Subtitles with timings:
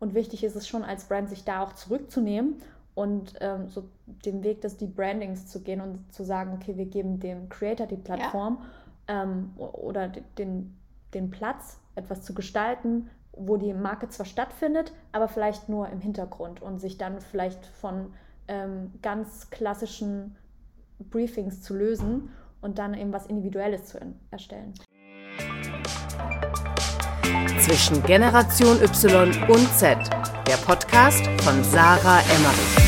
[0.00, 2.60] Und wichtig ist es schon als Brand, sich da auch zurückzunehmen
[2.94, 7.20] und ähm, so den Weg des Debrandings zu gehen und zu sagen, okay, wir geben
[7.20, 8.58] dem Creator die Plattform
[9.08, 9.22] ja.
[9.22, 10.76] ähm, oder den,
[11.14, 16.60] den Platz, etwas zu gestalten, wo die Marke zwar stattfindet, aber vielleicht nur im Hintergrund
[16.62, 18.12] und sich dann vielleicht von
[18.48, 20.36] ähm, ganz klassischen
[20.98, 22.30] Briefings zu lösen
[22.60, 23.98] und dann eben was Individuelles zu
[24.30, 24.74] erstellen.
[27.60, 29.98] Zwischen Generation Y und Z,
[30.46, 32.79] der Podcast von Sarah Emmerich.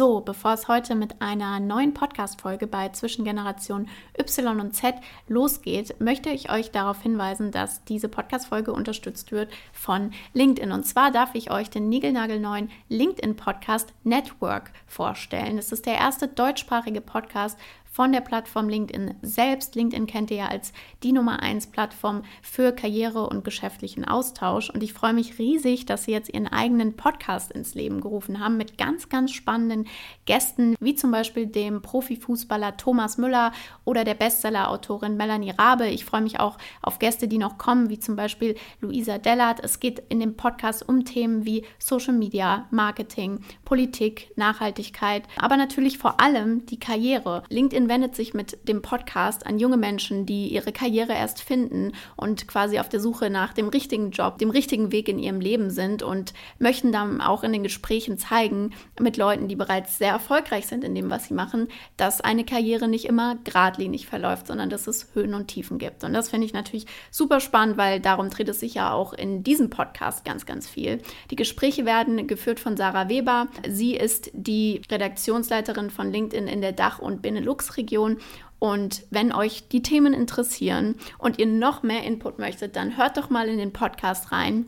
[0.00, 3.86] So, bevor es heute mit einer neuen Podcast-Folge bei Zwischengeneration
[4.18, 4.94] Y und Z
[5.28, 10.72] losgeht, möchte ich euch darauf hinweisen, dass diese Podcast-Folge unterstützt wird von LinkedIn.
[10.72, 15.58] Und zwar darf ich euch den niegelnagelneuen LinkedIn-Podcast Network vorstellen.
[15.58, 17.58] Es ist der erste deutschsprachige Podcast
[17.90, 19.74] von der Plattform LinkedIn selbst.
[19.74, 20.72] LinkedIn kennt ihr ja als
[21.02, 24.70] die Nummer 1 Plattform für Karriere und geschäftlichen Austausch.
[24.70, 28.56] Und ich freue mich riesig, dass sie jetzt ihren eigenen Podcast ins Leben gerufen haben
[28.56, 29.86] mit ganz, ganz spannenden
[30.24, 33.52] Gästen, wie zum Beispiel dem Profifußballer Thomas Müller
[33.84, 35.88] oder der Bestseller-Autorin Melanie Rabe.
[35.88, 39.60] Ich freue mich auch auf Gäste, die noch kommen, wie zum Beispiel Luisa Dellert.
[39.64, 45.98] Es geht in dem Podcast um Themen wie Social Media, Marketing, Politik, Nachhaltigkeit, aber natürlich
[45.98, 47.42] vor allem die Karriere.
[47.48, 51.92] LinkedIn LinkedIn wendet sich mit dem Podcast an junge Menschen, die ihre Karriere erst finden
[52.16, 55.70] und quasi auf der Suche nach dem richtigen Job, dem richtigen Weg in ihrem Leben
[55.70, 60.66] sind und möchten dann auch in den Gesprächen zeigen mit Leuten, die bereits sehr erfolgreich
[60.66, 64.86] sind in dem, was sie machen, dass eine Karriere nicht immer geradlinig verläuft, sondern dass
[64.86, 66.04] es Höhen und Tiefen gibt.
[66.04, 69.42] Und das finde ich natürlich super spannend, weil darum dreht es sich ja auch in
[69.42, 71.00] diesem Podcast ganz, ganz viel.
[71.30, 73.48] Die Gespräche werden geführt von Sarah Weber.
[73.68, 78.18] Sie ist die Redaktionsleiterin von LinkedIn in der Dach- und Benelux Region.
[78.58, 83.30] Und wenn euch die Themen interessieren und ihr noch mehr Input möchtet, dann hört doch
[83.30, 84.66] mal in den Podcast rein.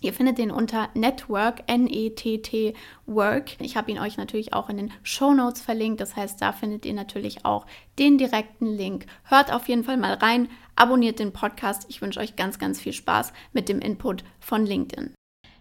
[0.00, 2.74] Ihr findet den unter Network, N-E-T-T,
[3.06, 3.60] Work.
[3.60, 6.00] Ich habe ihn euch natürlich auch in den Show Notes verlinkt.
[6.00, 7.66] Das heißt, da findet ihr natürlich auch
[7.98, 9.06] den direkten Link.
[9.24, 11.86] Hört auf jeden Fall mal rein, abonniert den Podcast.
[11.88, 15.15] Ich wünsche euch ganz, ganz viel Spaß mit dem Input von LinkedIn.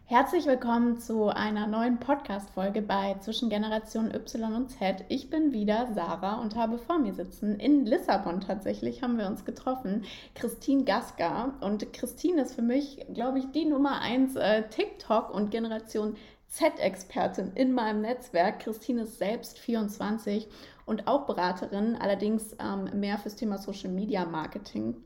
[0.08, 5.04] Herzlich willkommen zu einer neuen Podcast-Folge bei Zwischen Generation Y und Z.
[5.10, 9.46] Ich bin wieder Sarah und habe vor mir sitzen, in Lissabon tatsächlich, haben wir uns
[9.46, 10.04] getroffen,
[10.36, 11.56] Christine Gaska.
[11.60, 16.18] Und Christine ist für mich, glaube ich, die Nummer 1 äh, TikTok und Generation
[16.50, 18.60] Z-Expertin in meinem Netzwerk.
[18.60, 20.48] Christine ist selbst 24
[20.86, 24.98] und auch Beraterin, allerdings ähm, mehr fürs Thema Social Media Marketing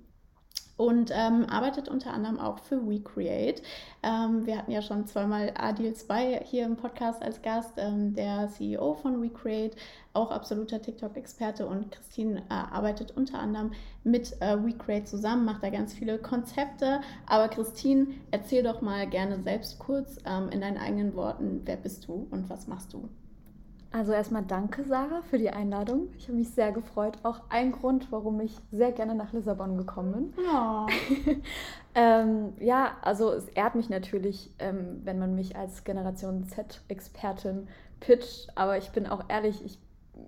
[0.79, 3.61] und ähm, arbeitet unter anderem auch für WeCreate.
[4.01, 8.47] Ähm, wir hatten ja schon zweimal Adil Zwei hier im Podcast als Gast, ähm, der
[8.47, 9.75] CEO von WeCreate,
[10.13, 13.71] auch absoluter TikTok-Experte und Christine äh, arbeitet unter anderem
[14.05, 17.01] mit äh, WeCreate zusammen, macht da ganz viele Konzepte.
[17.25, 22.07] Aber Christine, erzähl doch mal gerne selbst kurz ähm, in deinen eigenen Worten, wer bist
[22.07, 23.09] du und was machst du?
[23.91, 26.09] Also erstmal danke, Sarah, für die Einladung.
[26.17, 27.17] Ich habe mich sehr gefreut.
[27.23, 30.33] Auch ein Grund, warum ich sehr gerne nach Lissabon gekommen bin.
[30.53, 30.85] Oh.
[31.95, 37.67] ähm, ja, also es ehrt mich natürlich, ähm, wenn man mich als Generation Z-Expertin
[37.99, 38.49] pitcht.
[38.55, 39.79] Aber ich bin auch ehrlich, ich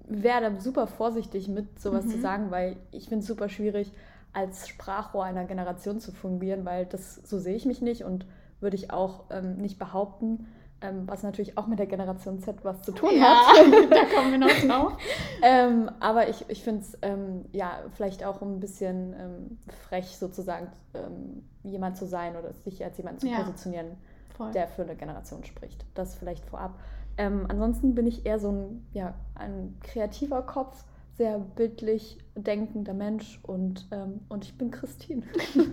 [0.08, 2.10] werde super vorsichtig mit sowas mhm.
[2.10, 3.92] zu sagen, weil ich finde es super schwierig,
[4.34, 8.26] als Sprachrohr einer Generation zu fungieren, weil das so sehe ich mich nicht und
[8.60, 10.48] würde ich auch ähm, nicht behaupten
[10.82, 13.56] ähm, was natürlich auch mit der Generation Z was zu tun ja, hat.
[13.92, 14.98] da kommen wir noch drauf.
[15.42, 20.68] ähm, aber ich, ich finde es ähm, ja vielleicht auch ein bisschen ähm, frech sozusagen,
[20.94, 23.98] ähm, jemand zu sein oder sich als jemand zu ja, positionieren,
[24.36, 24.52] voll.
[24.52, 25.86] der für eine Generation spricht.
[25.94, 26.80] Das vielleicht vorab.
[27.18, 33.40] Ähm, ansonsten bin ich eher so ein, ja, ein kreativer Kopf, sehr bildlich denkender Mensch
[33.44, 33.88] und,
[34.30, 35.24] und ich bin Christine.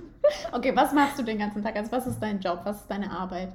[0.52, 1.76] okay, was machst du den ganzen Tag?
[1.76, 2.60] Also was ist dein Job?
[2.64, 3.52] Was ist deine Arbeit?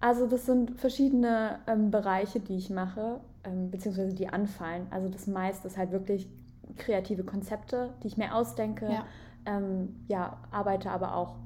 [0.00, 4.86] Also das sind verschiedene ähm, Bereiche, die ich mache, ähm, beziehungsweise die anfallen.
[4.90, 6.28] Also das meiste ist halt wirklich
[6.76, 8.86] kreative Konzepte, die ich mir ausdenke.
[8.90, 9.04] Ja,
[9.44, 11.36] ähm, ja arbeite aber auch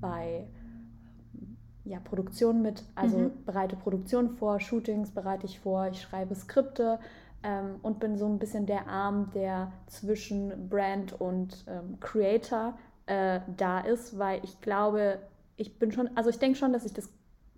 [0.00, 0.46] bei
[1.84, 3.44] ja, Produktion mit, also mhm.
[3.44, 6.98] bereite Produktion vor, Shootings bereite ich vor, ich schreibe Skripte
[7.42, 13.40] ähm, und bin so ein bisschen der Arm, der zwischen Brand und ähm, Creator äh,
[13.56, 15.18] da ist, weil ich glaube,
[15.56, 17.10] ich bin schon, also ich denke schon, dass ich das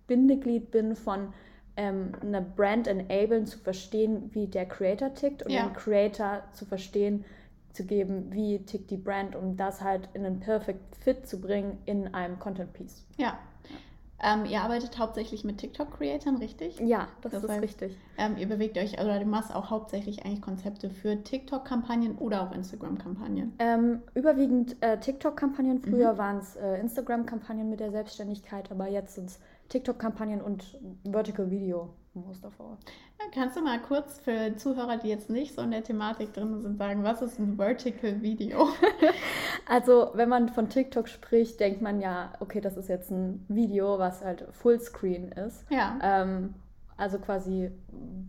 [0.07, 1.33] Bindeglied bin von
[1.75, 5.65] ähm, einer Brand enablen, zu verstehen, wie der Creator tickt und ja.
[5.65, 7.25] den Creator zu verstehen,
[7.71, 11.79] zu geben, wie tickt die Brand, um das halt in einen Perfect Fit zu bringen
[11.85, 13.05] in einem Content Piece.
[13.17, 13.39] Ja.
[14.25, 16.79] Ähm, ihr arbeitet hauptsächlich mit TikTok-Creatern, richtig?
[16.79, 17.97] Ja, das, das ist heißt, richtig.
[18.17, 22.53] Ähm, ihr bewegt euch, oder du machst auch hauptsächlich eigentlich Konzepte für TikTok-Kampagnen oder auch
[22.53, 23.53] Instagram-Kampagnen?
[23.59, 25.81] Ähm, überwiegend äh, TikTok-Kampagnen.
[25.81, 26.17] Früher mhm.
[26.17, 29.39] waren es äh, Instagram-Kampagnen mit der Selbstständigkeit, aber jetzt sind es
[29.69, 32.77] TikTok-Kampagnen und Vertical Video all.
[33.33, 36.77] Kannst du mal kurz für Zuhörer, die jetzt nicht so in der Thematik drin sind,
[36.77, 38.67] sagen, was ist ein Vertical Video?
[39.67, 43.97] also, wenn man von TikTok spricht, denkt man ja, okay, das ist jetzt ein Video,
[43.97, 45.65] was halt Fullscreen ist.
[45.71, 45.97] Ja.
[46.01, 46.53] Ähm,
[46.97, 47.71] also quasi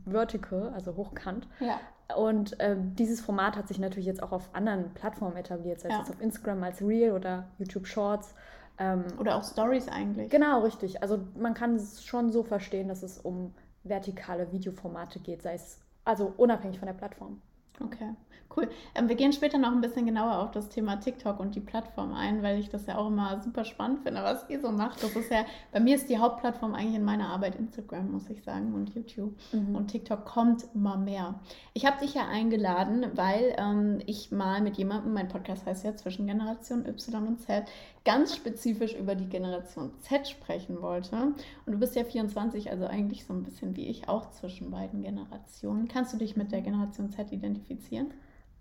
[0.06, 1.46] vertical, also hochkant.
[1.60, 1.78] Ja.
[2.16, 5.94] Und ähm, dieses Format hat sich natürlich jetzt auch auf anderen Plattformen etabliert, sei es
[5.94, 6.00] ja.
[6.00, 8.34] jetzt auf Instagram als Reel oder YouTube Shorts.
[8.78, 10.30] Ähm, oder auch Stories eigentlich.
[10.30, 11.02] Genau, richtig.
[11.02, 13.54] Also man kann es schon so verstehen, dass es um
[13.84, 17.40] vertikale Videoformate geht, sei es also unabhängig von der Plattform.
[17.80, 18.14] Okay,
[18.56, 18.68] cool.
[18.94, 22.14] Ähm, wir gehen später noch ein bisschen genauer auf das Thema TikTok und die Plattform
[22.14, 25.02] ein, weil ich das ja auch immer super spannend finde, was ihr so macht.
[25.02, 28.42] Das ist ja, bei mir ist die Hauptplattform eigentlich in meiner Arbeit Instagram, muss ich
[28.44, 29.34] sagen, und YouTube.
[29.52, 29.74] Mhm.
[29.74, 31.40] Und TikTok kommt immer mehr.
[31.72, 35.96] Ich habe dich ja eingeladen, weil ähm, ich mal mit jemandem, mein Podcast heißt ja
[35.96, 37.64] Zwischen Generation Y und Z,
[38.04, 41.16] ganz spezifisch über die Generation Z sprechen wollte.
[41.16, 45.02] Und du bist ja 24, also eigentlich so ein bisschen wie ich, auch zwischen beiden
[45.02, 45.88] Generationen.
[45.88, 47.63] Kannst du dich mit der Generation Z identifizieren?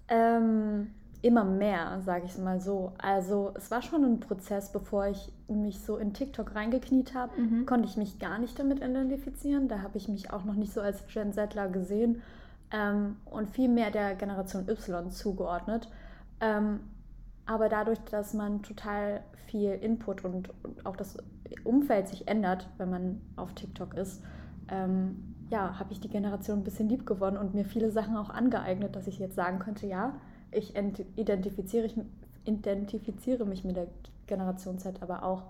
[0.08, 0.92] Ähm,
[1.22, 2.92] immer mehr, sage ich es mal so.
[2.98, 7.66] Also es war schon ein Prozess, bevor ich mich so in TikTok reingekniet habe, mhm.
[7.66, 9.70] konnte ich mich gar nicht damit identifizieren.
[9.70, 12.22] Da habe ich mich auch noch nicht so als Gen Zler gesehen
[12.72, 15.90] ähm, und viel mehr der Generation Y zugeordnet.
[16.42, 16.82] Ähm,
[17.46, 21.18] aber dadurch, dass man total viel Input und, und auch das
[21.64, 24.22] Umfeld sich ändert, wenn man auf TikTok ist,
[24.70, 28.30] ähm, ja, habe ich die Generation ein bisschen lieb gewonnen und mir viele Sachen auch
[28.30, 30.16] angeeignet, dass ich jetzt sagen könnte, ja,
[30.51, 30.75] ich
[31.16, 31.95] identifiziere, ich,
[32.45, 33.88] identifiziere mich mit der
[34.28, 35.44] Generation Z, aber auch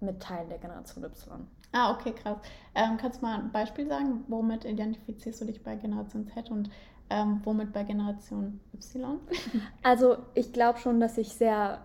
[0.00, 1.46] mit Teilen der Generation Y.
[1.72, 2.38] Ah, okay, krass.
[2.74, 6.70] Ähm, kannst du mal ein Beispiel sagen, womit identifizierst du dich bei Generation Z und
[7.10, 9.18] ähm, womit bei Generation Y?
[9.82, 11.80] Also ich glaube schon, dass ich sehr,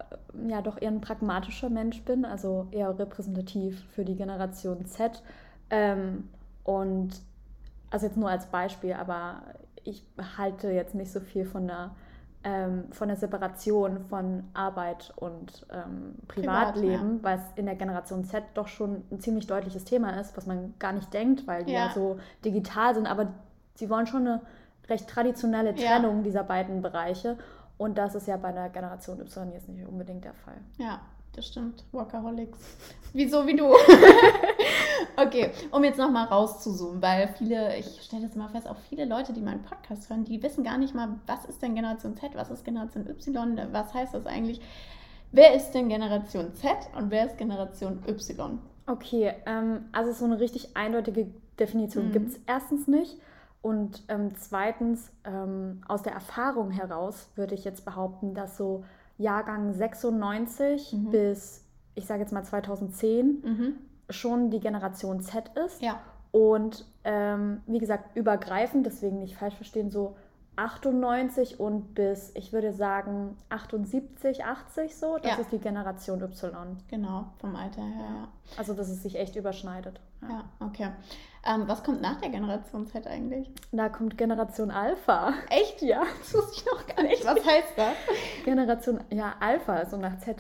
[0.48, 5.22] ja doch eher ein pragmatischer Mensch bin, also eher repräsentativ für die Generation Z.
[5.70, 6.30] Ähm,
[6.64, 7.10] und
[7.92, 9.44] also jetzt nur als Beispiel, aber
[9.84, 10.04] ich
[10.38, 11.92] halte jetzt nicht so viel von der,
[12.44, 17.24] ähm, von der Separation von Arbeit und ähm, Privatleben, Privat, ja.
[17.24, 20.74] weil es in der Generation Z doch schon ein ziemlich deutliches Thema ist, was man
[20.80, 23.34] gar nicht denkt, weil die ja, ja so digital sind, aber
[23.76, 24.42] sie wollen schon eine
[24.88, 26.24] recht traditionelle Trennung ja.
[26.24, 27.38] dieser beiden Bereiche.
[27.78, 30.58] Und das ist ja bei der Generation Y jetzt nicht unbedingt der Fall.
[30.78, 31.02] Ja,
[31.34, 31.84] das stimmt.
[31.92, 32.58] Workaholics.
[33.14, 33.66] Wieso wie du?
[35.18, 39.34] okay, um jetzt nochmal rauszuzoomen, weil viele, ich stelle das immer fest, auch viele Leute,
[39.34, 42.50] die meinen Podcast hören, die wissen gar nicht mal, was ist denn Generation Z, was
[42.50, 44.62] ist Generation Y, was heißt das eigentlich?
[45.32, 48.60] Wer ist denn Generation Z und wer ist Generation Y?
[48.88, 51.28] Okay, ähm, also so eine richtig eindeutige
[51.60, 52.12] Definition mhm.
[52.12, 53.18] gibt es erstens nicht.
[53.62, 58.84] Und ähm, zweitens, ähm, aus der Erfahrung heraus würde ich jetzt behaupten, dass so
[59.22, 61.12] Jahrgang 96 mhm.
[61.12, 61.64] bis,
[61.96, 63.76] ich sage jetzt mal 2010, mhm.
[64.10, 65.82] schon die Generation Z ist.
[65.82, 66.00] Ja.
[66.32, 70.16] Und ähm, wie gesagt, übergreifend, deswegen nicht falsch verstehen, so
[70.56, 75.18] 98 und bis, ich würde sagen, 78, 80 so.
[75.18, 75.38] Das ja.
[75.38, 76.78] ist die Generation Y.
[76.90, 78.28] Genau, vom Alter her, ja.
[78.58, 80.00] Also, dass es sich echt überschneidet.
[80.22, 80.90] Ja, ja okay.
[81.44, 83.50] Ähm, was kommt nach der Generation Z eigentlich?
[83.72, 85.34] Da kommt Generation Alpha.
[85.50, 85.82] Echt?
[85.82, 86.04] Ja.
[86.20, 87.26] Das wusste ich noch gar nicht.
[87.26, 87.94] Was heißt das?
[88.46, 90.38] Generation, ja, Alpha, so nach Z.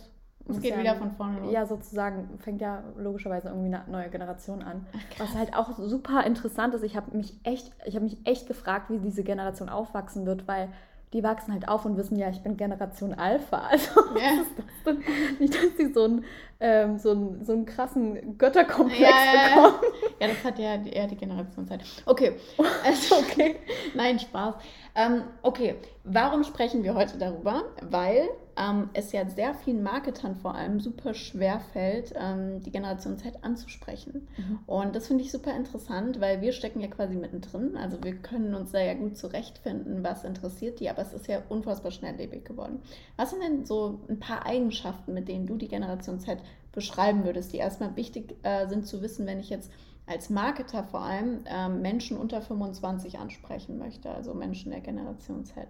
[0.47, 1.51] Es geht wieder von vorne los.
[1.51, 4.85] Ja, sozusagen fängt ja logischerweise irgendwie eine neue Generation an.
[4.93, 6.83] Ach, was halt auch super interessant ist.
[6.83, 10.69] Ich habe mich echt, ich habe mich echt gefragt, wie diese Generation aufwachsen wird, weil
[11.13, 13.61] die wachsen halt auf und wissen, ja, ich bin Generation Alpha.
[13.69, 15.03] Also ist das denn?
[15.39, 16.25] Nicht, dass sie so einen,
[16.59, 19.75] ähm, so einen, so einen krassen Götterkomplex ja, bekommen.
[19.81, 21.81] Ja, das hat ja eher die Generationszeit.
[22.05, 22.33] Okay,
[22.85, 23.55] also okay.
[23.95, 24.55] Nein, Spaß.
[24.93, 27.63] Ähm, okay, warum sprechen wir heute darüber?
[27.81, 33.17] Weil ähm, es ja sehr vielen Marketern vor allem super schwer fällt, ähm, die Generation
[33.17, 34.27] Z anzusprechen.
[34.37, 34.59] Mhm.
[34.67, 37.77] Und das finde ich super interessant, weil wir stecken ja quasi mittendrin.
[37.77, 41.41] Also wir können uns da ja gut zurechtfinden, was interessiert die, aber es ist ja
[41.47, 42.81] unfassbar schnelllebig geworden.
[43.15, 46.39] Was sind denn so ein paar Eigenschaften, mit denen du die Generation Z
[46.73, 49.71] beschreiben würdest, die erstmal wichtig äh, sind zu wissen, wenn ich jetzt
[50.11, 55.67] als Marketer vor allem ähm, Menschen unter 25 ansprechen möchte, also Menschen der Generation Z?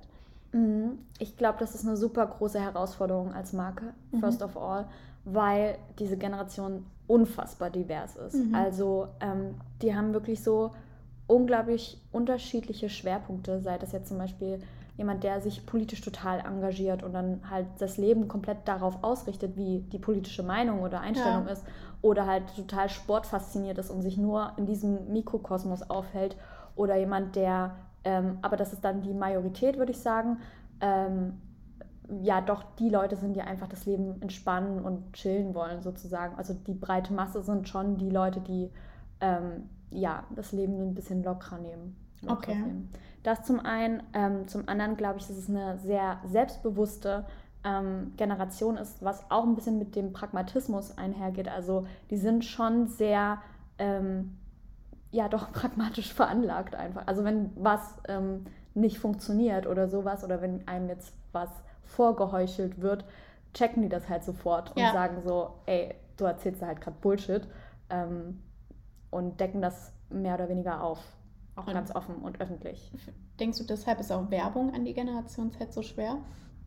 [0.52, 1.00] Mhm.
[1.20, 4.20] Ich glaube, das ist eine super große Herausforderung als Marke, mhm.
[4.20, 4.88] first of all,
[5.24, 8.36] weil diese Generation unfassbar divers ist.
[8.36, 8.56] Mhm.
[8.56, 10.72] Also ähm, die haben wirklich so
[11.28, 14.60] unglaublich unterschiedliche Schwerpunkte, sei das jetzt zum Beispiel
[14.98, 19.80] jemand, der sich politisch total engagiert und dann halt das Leben komplett darauf ausrichtet, wie
[19.80, 21.54] die politische Meinung oder Einstellung ja.
[21.54, 21.64] ist.
[22.02, 26.36] Oder halt total sportfasziniert ist und sich nur in diesem Mikrokosmos aufhält
[26.76, 30.38] oder jemand, der, ähm, aber das ist dann die Majorität, würde ich sagen,
[30.80, 31.40] ähm,
[32.22, 36.36] ja doch die Leute sind, die einfach das Leben entspannen und chillen wollen sozusagen.
[36.38, 38.70] Also die breite Masse sind schon die Leute, die
[39.22, 41.96] ähm, ja das Leben ein bisschen lockerer nehmen.
[42.22, 42.62] Lockerer okay.
[42.62, 42.90] Nehmen.
[43.24, 44.04] Das zum einen.
[44.14, 47.26] Ähm, zum anderen glaube ich, es eine sehr selbstbewusste
[47.64, 51.48] ähm, Generation ist, was auch ein bisschen mit dem Pragmatismus einhergeht.
[51.48, 53.42] Also die sind schon sehr
[53.78, 54.38] ähm,
[55.12, 57.08] ja doch pragmatisch veranlagt einfach.
[57.08, 61.50] Also wenn was ähm, nicht funktioniert oder sowas oder wenn einem jetzt was
[61.84, 63.06] vorgeheuchelt wird,
[63.54, 64.94] checken die das halt sofort und ja.
[64.94, 67.48] sagen so, ey, du erzählst da halt gerade Bullshit
[67.90, 68.42] ähm,
[69.10, 71.00] und decken das mehr oder weniger auf.
[71.56, 72.92] Auch und ganz offen und öffentlich.
[73.40, 76.18] Denkst du, deshalb ist auch Werbung an die Generation Z so schwer?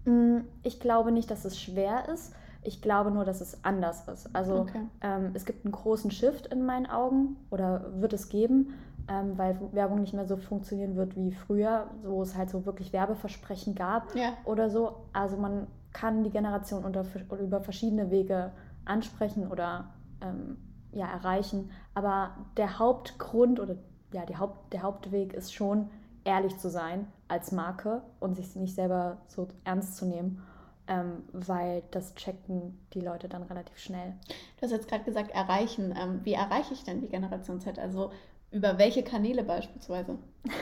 [0.05, 2.35] Mm, ich glaube nicht, dass es schwer ist.
[2.63, 4.35] Ich glaube nur, dass es anders ist.
[4.35, 4.81] Also okay.
[5.03, 8.75] ähm, es gibt einen großen Shift in meinen Augen oder wird es geben
[9.09, 12.93] ähm, weil Werbung nicht mehr so funktionieren wird wie früher, wo es halt so wirklich
[12.93, 14.33] Werbeversprechen gab ja.
[14.45, 14.97] oder so.
[15.13, 17.05] Also man kann die Generation unter,
[17.41, 18.53] über verschiedene Wege
[18.85, 20.57] ansprechen oder ähm,
[20.93, 21.71] ja, erreichen.
[21.95, 23.77] Aber der Hauptgrund oder
[24.13, 25.91] ja, Haupt, der Hauptweg ist schon,
[26.25, 30.43] ehrlich zu sein als Marke und sich nicht selber so ernst zu nehmen.
[30.87, 34.13] Ähm, weil das checken die Leute dann relativ schnell.
[34.59, 35.95] Du hast jetzt gerade gesagt, erreichen.
[35.99, 37.79] Ähm, wie erreiche ich denn die Generation Z?
[37.79, 38.11] Also
[38.51, 40.19] über welche Kanäle beispielsweise?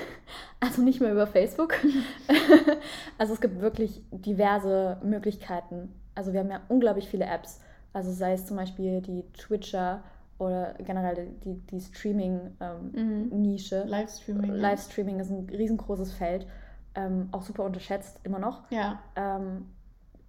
[0.61, 1.75] Also nicht mehr über Facebook.
[3.19, 5.93] also es gibt wirklich diverse Möglichkeiten.
[6.15, 7.61] Also wir haben ja unglaublich viele Apps.
[7.93, 10.05] Also sei es zum Beispiel die Twitcher
[10.39, 13.77] oder generell die, die Streaming-Nische.
[13.77, 13.89] Ähm, mhm.
[13.89, 14.51] Livestreaming.
[14.53, 16.47] Livestreaming ist ein riesengroßes Feld.
[16.95, 18.71] Ähm, auch super unterschätzt, immer noch.
[18.71, 19.01] Ja.
[19.17, 19.67] Ähm,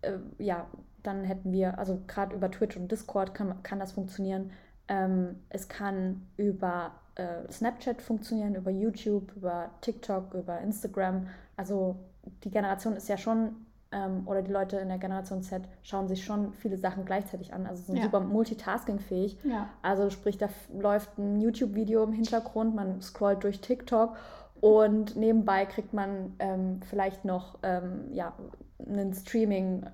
[0.02, 0.68] äh, ja,
[1.02, 4.52] dann hätten wir, also gerade über Twitch und Discord kann, kann das funktionieren.
[4.88, 11.28] Ähm, es kann über äh, Snapchat funktionieren, über YouTube, über TikTok, über Instagram.
[11.58, 11.98] Also
[12.44, 16.24] die Generation ist ja schon, ähm, oder die Leute in der Generation Z schauen sich
[16.26, 17.68] schon viele Sachen gleichzeitig an.
[17.68, 18.04] Also sind ja.
[18.04, 19.38] super multitaskingfähig.
[19.44, 19.70] Ja.
[19.82, 24.16] Also sprich, da läuft ein YouTube-Video im Hintergrund, man scrollt durch TikTok
[24.60, 28.34] und nebenbei kriegt man ähm, vielleicht noch ähm, ja,
[28.80, 29.86] einen Streaming-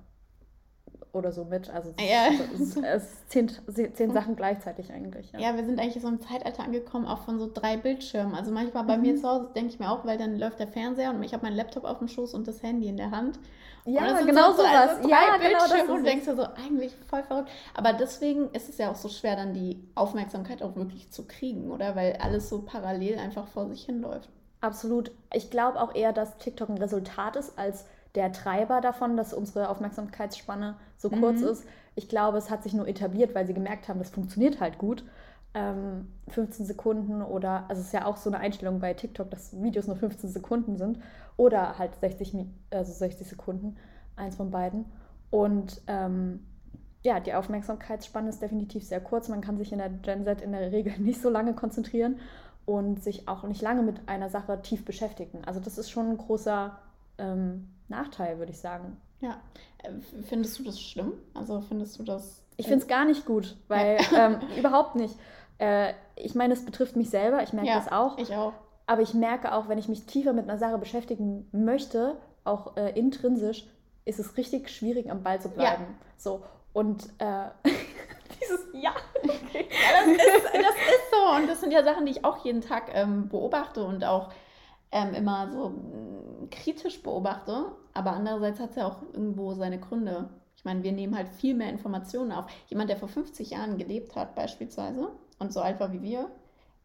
[1.12, 1.70] oder so mit.
[1.70, 2.28] Also es, ja.
[2.54, 3.50] es, es zehn,
[3.94, 5.32] zehn Sachen gleichzeitig eigentlich.
[5.32, 5.40] Ja.
[5.40, 5.56] ja.
[5.56, 8.34] wir sind eigentlich so im Zeitalter angekommen, auch von so drei Bildschirmen.
[8.34, 9.02] Also manchmal bei mhm.
[9.02, 11.44] mir zu Hause denke ich mir auch, weil dann läuft der Fernseher und ich habe
[11.44, 13.38] meinen Laptop auf dem Schoß und das Handy in der Hand.
[13.84, 14.90] Ja, genau so sowas.
[14.90, 17.50] Also ja, genau das und denkst du so, eigentlich voll verrückt.
[17.74, 21.70] Aber deswegen ist es ja auch so schwer, dann die Aufmerksamkeit auch wirklich zu kriegen,
[21.70, 21.96] oder?
[21.96, 24.28] Weil alles so parallel einfach vor sich hinläuft.
[24.60, 25.10] Absolut.
[25.32, 29.68] Ich glaube auch eher, dass TikTok ein Resultat ist als der Treiber davon, dass unsere
[29.68, 31.20] Aufmerksamkeitsspanne so mhm.
[31.20, 31.64] kurz ist.
[31.94, 35.04] Ich glaube, es hat sich nur etabliert, weil sie gemerkt haben, das funktioniert halt gut.
[35.52, 39.60] Ähm, 15 Sekunden oder, also es ist ja auch so eine Einstellung bei TikTok, dass
[39.60, 41.00] Videos nur 15 Sekunden sind
[41.36, 42.36] oder halt 60,
[42.70, 43.76] also 60 Sekunden,
[44.14, 44.84] eins von beiden.
[45.30, 46.46] Und ähm,
[47.02, 49.28] ja, die Aufmerksamkeitsspanne ist definitiv sehr kurz.
[49.28, 52.20] Man kann sich in der Gen Z in der Regel nicht so lange konzentrieren
[52.66, 55.44] und sich auch nicht lange mit einer Sache tief beschäftigen.
[55.44, 56.78] Also das ist schon ein großer
[57.18, 58.96] ähm, Nachteil, würde ich sagen.
[59.20, 59.40] Ja.
[59.82, 59.92] Äh,
[60.22, 61.12] findest du das schlimm?
[61.34, 62.42] Also findest du das.
[62.60, 65.14] Ich finde es gar nicht gut, weil ähm, überhaupt nicht.
[65.58, 68.18] Äh, ich meine, es betrifft mich selber, ich merke ja, das auch.
[68.18, 68.52] Ich auch.
[68.86, 72.98] Aber ich merke auch, wenn ich mich tiefer mit einer Sache beschäftigen möchte, auch äh,
[72.98, 73.66] intrinsisch,
[74.04, 75.84] ist es richtig schwierig, am Ball zu bleiben.
[75.84, 76.06] Ja.
[76.16, 76.42] So.
[76.72, 77.48] Und äh,
[78.40, 78.92] dieses Ja.
[79.22, 79.68] Okay.
[79.70, 81.36] ja, das ist, das ist so.
[81.36, 84.30] Und das sind ja Sachen, die ich auch jeden Tag ähm, beobachte und auch
[84.92, 87.66] ähm, immer so mm, kritisch beobachte.
[87.94, 90.28] Aber andererseits hat es ja auch irgendwo seine Gründe.
[90.60, 92.44] Ich meine, wir nehmen halt viel mehr Informationen auf.
[92.66, 96.30] Jemand, der vor 50 Jahren gelebt hat, beispielsweise, und so alt war wie wir,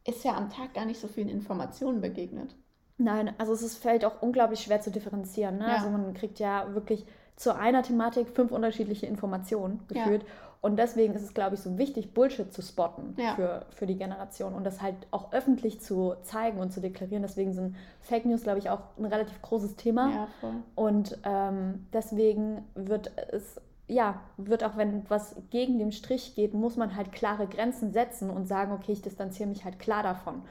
[0.06, 2.56] ist ja am Tag gar nicht so vielen Informationen begegnet.
[2.98, 5.58] Nein, also es ist, fällt auch unglaublich schwer zu differenzieren.
[5.58, 5.68] Ne?
[5.68, 5.76] Ja.
[5.76, 7.06] Also man kriegt ja wirklich
[7.36, 10.24] zu einer Thematik fünf unterschiedliche Informationen geführt.
[10.24, 10.30] Ja.
[10.66, 13.36] Und deswegen ist es, glaube ich, so wichtig, Bullshit zu spotten ja.
[13.36, 17.22] für, für die Generation und das halt auch öffentlich zu zeigen und zu deklarieren.
[17.22, 20.10] Deswegen sind Fake News, glaube ich, auch ein relativ großes Thema.
[20.10, 20.54] Ja, voll.
[20.74, 26.78] Und ähm, deswegen wird es, ja, wird auch, wenn was gegen den Strich geht, muss
[26.78, 30.42] man halt klare Grenzen setzen und sagen, okay, ich distanziere mich halt klar davon.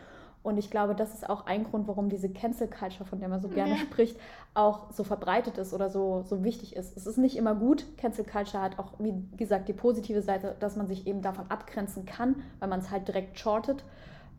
[0.44, 3.40] Und ich glaube, das ist auch ein Grund, warum diese Cancel Culture, von der man
[3.40, 3.78] so gerne ja.
[3.78, 4.20] spricht,
[4.52, 6.94] auch so verbreitet ist oder so, so wichtig ist.
[6.96, 7.86] Es ist nicht immer gut.
[7.96, 12.04] Cancel Culture hat auch, wie gesagt, die positive Seite, dass man sich eben davon abgrenzen
[12.04, 13.84] kann, weil man es halt direkt shortet.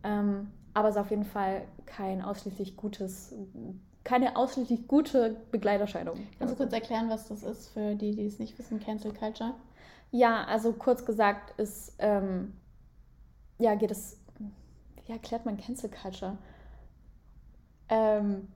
[0.03, 3.33] Ähm, aber es ist auf jeden Fall kein ausschließlich gutes,
[4.03, 6.19] keine ausschließlich gute Begleiterscheinung.
[6.37, 9.55] Kannst du kurz erklären, was das ist für die, die es nicht wissen, Cancel Culture?
[10.11, 12.53] Ja, also kurz gesagt ist ähm,
[13.57, 14.17] ja, geht es,
[15.05, 16.37] wie erklärt man Cancel Culture?
[17.89, 18.47] Ähm,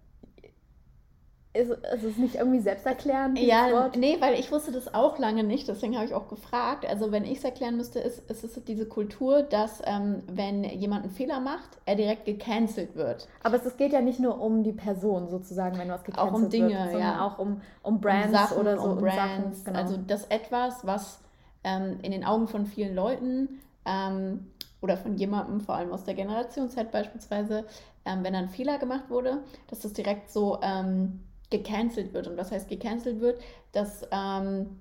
[1.52, 3.40] ist, ist es nicht irgendwie selbsterklärend?
[3.40, 3.96] Ja, Wort?
[3.96, 6.86] nee, weil ich wusste das auch lange nicht, deswegen habe ich auch gefragt.
[6.88, 11.06] Also wenn ich es erklären müsste, ist, ist es diese Kultur, dass ähm, wenn jemand
[11.06, 13.28] einen Fehler macht, er direkt gecancelt wird.
[13.44, 16.40] Aber es, es, geht ja nicht nur um die Person sozusagen, wenn was gecancelt wird.
[16.40, 17.26] Auch um Dinge, wird, sondern ja.
[17.26, 18.84] auch um, um Brands um Sachen, oder so.
[18.84, 19.80] Um Brands, Sachen, genau.
[19.80, 21.20] Also das etwas, was
[21.64, 24.52] ähm, in den Augen von vielen Leuten ähm,
[24.82, 27.66] oder von jemandem, vor allem aus der Generationszeit beispielsweise,
[28.06, 32.28] ähm, wenn ein Fehler gemacht wurde, dass das direkt so ähm, gecancelt wird.
[32.28, 33.42] Und was heißt gecancelt wird?
[33.72, 34.80] Dass ähm,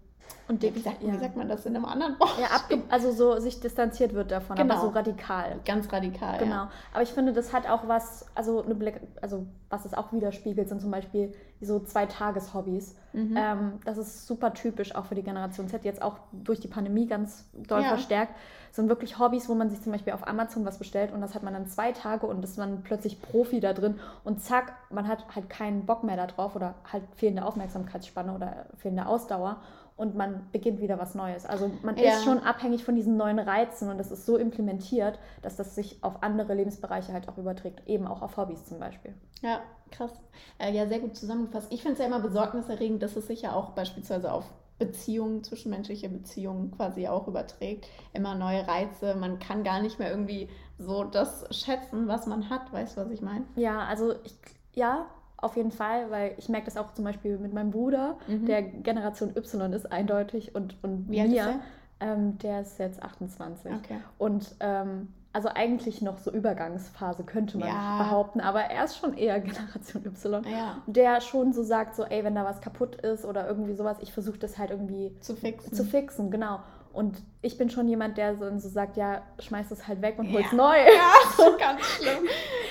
[0.49, 1.13] und wie sagt, ja.
[1.13, 2.39] wie sagt man das in einem anderen Wort?
[2.41, 4.75] Ja, also so sich distanziert wird davon, genau.
[4.75, 5.61] aber so radikal.
[5.67, 6.39] Ganz radikal.
[6.39, 6.55] Genau.
[6.55, 6.71] Ja.
[6.95, 10.69] Aber ich finde, das hat auch was, also eine Blick, also was es auch widerspiegelt,
[10.69, 12.97] sind zum Beispiel so zwei Tageshobbys.
[13.13, 13.37] Mhm.
[13.37, 17.07] Ähm, das ist super typisch auch für die Generation Z, jetzt auch durch die Pandemie
[17.07, 17.89] ganz doll ja.
[17.89, 18.35] verstärkt.
[18.73, 21.43] Sind wirklich Hobbys, wo man sich zum Beispiel auf Amazon was bestellt und das hat
[21.43, 25.25] man dann zwei Tage und ist man plötzlich Profi da drin und zack, man hat
[25.35, 29.59] halt keinen Bock mehr darauf oder halt fehlende Aufmerksamkeitsspanne oder fehlende Ausdauer
[29.99, 31.45] und man beginnt wieder was Neues.
[31.45, 32.13] Also man ja.
[32.13, 36.03] ist schon abhängig von diesen neuen Reizen und das ist so implementiert, dass das sich
[36.03, 39.13] auf andere Lebensbereiche halt auch überträgt, eben auch auf Hobbys zum Beispiel.
[39.43, 40.13] Ja, krass.
[40.59, 41.67] Äh, ja, sehr gut zusammengefasst.
[41.71, 44.45] Ich finde es ja immer besorgniserregend, dass es sich ja auch beispielsweise auf
[44.79, 47.89] Beziehungen, zwischenmenschliche Beziehungen quasi auch überträgt.
[48.13, 49.17] Immer neue Reize.
[49.17, 52.73] Man kann gar nicht mehr irgendwie so das schätzen, was man hat.
[52.73, 53.45] Weißt du, was ich meine?
[53.57, 54.37] Ja, also ich,
[54.75, 55.07] ja,
[55.39, 58.47] auf jeden Fall, weil ich merke das auch zum Beispiel mit meinem Bruder, mhm.
[58.47, 61.51] der Generation Y ist eindeutig und, und Wie mir.
[61.51, 61.59] Ist
[62.01, 63.73] ähm, der ist jetzt 28.
[63.73, 63.99] Okay.
[64.19, 67.99] Und ähm, also eigentlich noch so Übergangsphase, könnte man ja.
[67.99, 70.45] behaupten, aber er ist schon eher Generation Y.
[70.51, 70.83] Ja.
[70.87, 74.13] Der schon so sagt, so, ey, wenn da was kaputt ist oder irgendwie sowas, ich
[74.13, 75.75] versuche das halt irgendwie zu fixen.
[75.75, 76.61] Zu fixen, genau.
[76.93, 80.33] Und ich bin schon jemand, der so, so sagt, ja, schmeiß es halt weg und
[80.33, 80.57] hol's ja.
[80.57, 80.77] neu.
[80.77, 82.25] Ja, so ganz schlimm.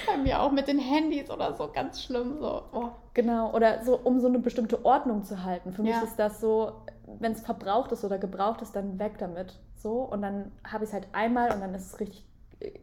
[0.06, 2.38] Bei mir auch mit den Handys oder so, ganz schlimm.
[2.40, 2.64] So.
[2.74, 2.90] Oh.
[3.14, 5.72] Genau, oder so, um so eine bestimmte Ordnung zu halten.
[5.72, 6.02] Für mich ja.
[6.02, 6.74] ist das so,
[7.20, 9.60] wenn es verbraucht ist oder gebraucht ist, dann weg damit.
[9.76, 12.26] So, und dann habe ich es halt einmal und dann ist es richtig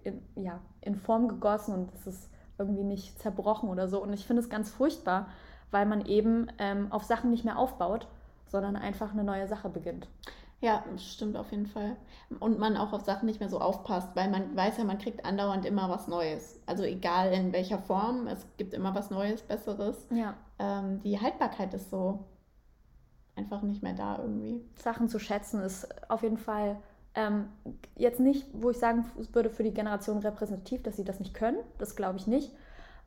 [0.05, 4.03] in, ja, in Form gegossen und es ist irgendwie nicht zerbrochen oder so.
[4.03, 5.29] Und ich finde es ganz furchtbar,
[5.71, 8.07] weil man eben ähm, auf Sachen nicht mehr aufbaut,
[8.47, 10.09] sondern einfach eine neue Sache beginnt.
[10.65, 11.95] Ja, stimmt auf jeden Fall.
[12.41, 15.23] Und man auch auf Sachen nicht mehr so aufpasst, weil man weiß ja, man kriegt
[15.27, 16.59] andauernd immer was Neues.
[16.65, 20.07] Also egal in welcher Form, es gibt immer was Neues, Besseres.
[20.11, 20.33] Ja.
[20.59, 22.25] Ähm, die Haltbarkeit ist so
[23.37, 24.65] einfach nicht mehr da irgendwie.
[24.77, 26.79] Sachen zu schätzen ist auf jeden Fall
[27.15, 27.51] ähm,
[27.95, 31.59] jetzt nicht, wo ich sagen würde, für die Generation repräsentativ, dass sie das nicht können.
[31.77, 32.53] Das glaube ich nicht.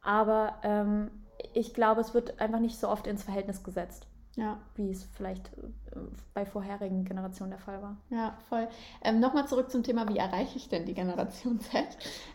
[0.03, 1.09] Aber ähm,
[1.55, 4.06] ich glaube, es wird einfach nicht so oft ins Verhältnis gesetzt.
[4.37, 4.59] Ja.
[4.75, 5.97] Wie es vielleicht äh,
[6.35, 7.97] bei vorherigen Generationen der Fall war.
[8.11, 8.67] Ja, voll.
[9.03, 11.83] Ähm, Nochmal zurück zum Thema, wie erreiche ich denn die Generation Z?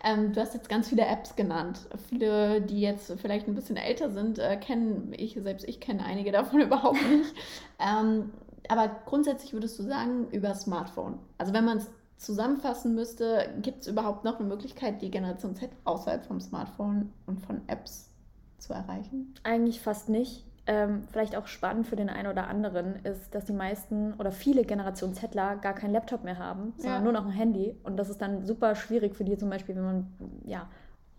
[0.04, 1.88] Ähm, du hast jetzt ganz viele Apps genannt.
[2.08, 6.32] Viele, die jetzt vielleicht ein bisschen älter sind, äh, kennen ich, selbst ich kenne einige
[6.32, 7.34] davon überhaupt nicht.
[7.78, 8.32] ähm,
[8.68, 11.20] aber grundsätzlich würdest du sagen, über Smartphone.
[11.38, 15.70] Also wenn man es zusammenfassen müsste, gibt es überhaupt noch eine Möglichkeit, die Generation Z
[15.84, 18.10] außerhalb vom Smartphone und von Apps
[18.58, 19.34] zu erreichen?
[19.44, 23.53] Eigentlich fast nicht ähm, vielleicht auch spannend für den einen oder anderen ist, dass die
[23.53, 27.03] meisten oder viele Generation Zettler gar keinen Laptop mehr haben, sondern ja.
[27.03, 27.77] nur noch ein Handy.
[27.83, 30.07] Und das ist dann super schwierig für die zum Beispiel, wenn man
[30.44, 30.68] ja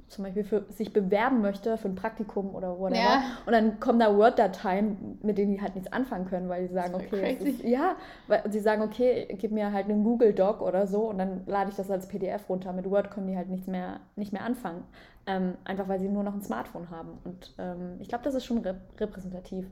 [0.07, 2.99] zum Beispiel für sich bewerben möchte für ein Praktikum oder whatever.
[2.99, 3.23] Ja.
[3.45, 6.95] Und dann kommen da Word-Dateien, mit denen die halt nichts anfangen können, weil sie sagen,
[6.95, 7.95] okay, ist, ja,
[8.27, 11.69] weil sie sagen, okay, gib mir halt einen Google Doc oder so und dann lade
[11.69, 12.73] ich das als PDF runter.
[12.73, 14.83] Mit Word können die halt nichts mehr, nicht mehr anfangen.
[15.25, 17.17] Ähm, einfach weil sie nur noch ein Smartphone haben.
[17.23, 19.65] Und ähm, ich glaube, das ist schon rep repräsentativ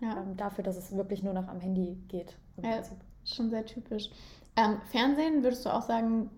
[0.00, 0.16] ja.
[0.20, 2.36] ähm, dafür, dass es wirklich nur noch am Handy geht.
[2.62, 2.82] ja,
[3.24, 4.10] schon sehr typisch.
[4.56, 6.30] Ähm, Fernsehen, würdest du auch sagen,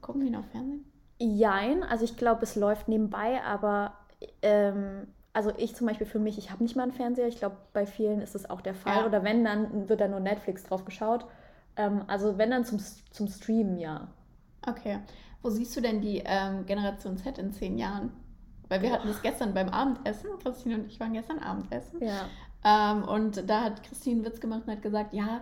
[0.00, 0.84] gucken die noch Fernsehen?
[1.18, 3.94] Jein, also ich glaube, es läuft nebenbei, aber
[4.42, 7.28] ähm, also ich zum Beispiel für mich, ich habe nicht mal einen Fernseher.
[7.28, 8.96] Ich glaube, bei vielen ist das auch der Fall.
[8.96, 9.06] Ja.
[9.06, 11.26] Oder wenn, dann wird da nur Netflix drauf geschaut.
[11.76, 12.78] Ähm, also wenn dann zum,
[13.10, 14.08] zum Streamen, ja.
[14.66, 14.98] Okay.
[15.42, 18.10] Wo siehst du denn die ähm, Generation Z in zehn Jahren?
[18.68, 20.30] Weil wir hatten das gestern beim Abendessen.
[20.42, 22.02] Christine und ich waren gestern Abendessen.
[22.02, 22.26] Ja.
[22.64, 25.40] Ähm, und da hat Christine einen Witz gemacht und hat gesagt, ja,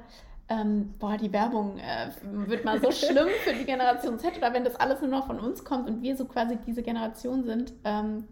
[0.49, 2.11] ähm, boah, die Werbung äh,
[2.49, 5.41] wird mal so schlimm für die Generation Z oder wenn das alles nur noch von
[5.41, 8.25] uns kommt und wir so quasi diese Generation sind, ähm,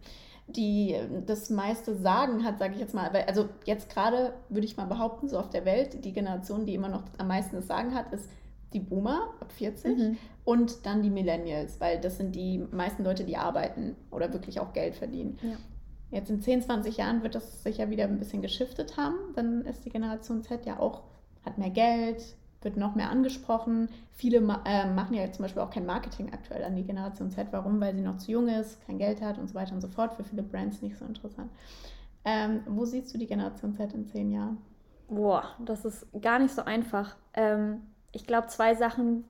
[0.46, 0.96] die
[1.27, 3.11] das meiste Sagen hat, sage ich jetzt mal.
[3.27, 6.88] Also jetzt gerade würde ich mal behaupten, so auf der Welt, die Generation, die immer
[6.88, 8.29] noch am meisten das Sagen hat, ist
[8.74, 10.18] die Boomer ab 40 mhm.
[10.44, 14.72] und dann die Millennials, weil das sind die meisten Leute, die arbeiten oder wirklich auch
[14.72, 15.38] Geld verdienen.
[15.42, 15.57] Ja.
[16.11, 19.16] Jetzt in 10, 20 Jahren wird das sicher wieder ein bisschen geschiftet haben.
[19.35, 21.03] Dann ist die Generation Z ja auch,
[21.44, 23.88] hat mehr Geld, wird noch mehr angesprochen.
[24.12, 27.48] Viele äh, machen ja zum Beispiel auch kein Marketing aktuell an die Generation Z.
[27.50, 27.80] Warum?
[27.80, 30.14] Weil sie noch zu jung ist, kein Geld hat und so weiter und so fort.
[30.14, 31.50] Für viele Brands nicht so interessant.
[32.24, 34.59] Ähm, wo siehst du die Generation Z in zehn Jahren?
[35.09, 37.16] Boah, das ist gar nicht so einfach.
[37.35, 39.24] Ähm, ich glaube, zwei Sachen,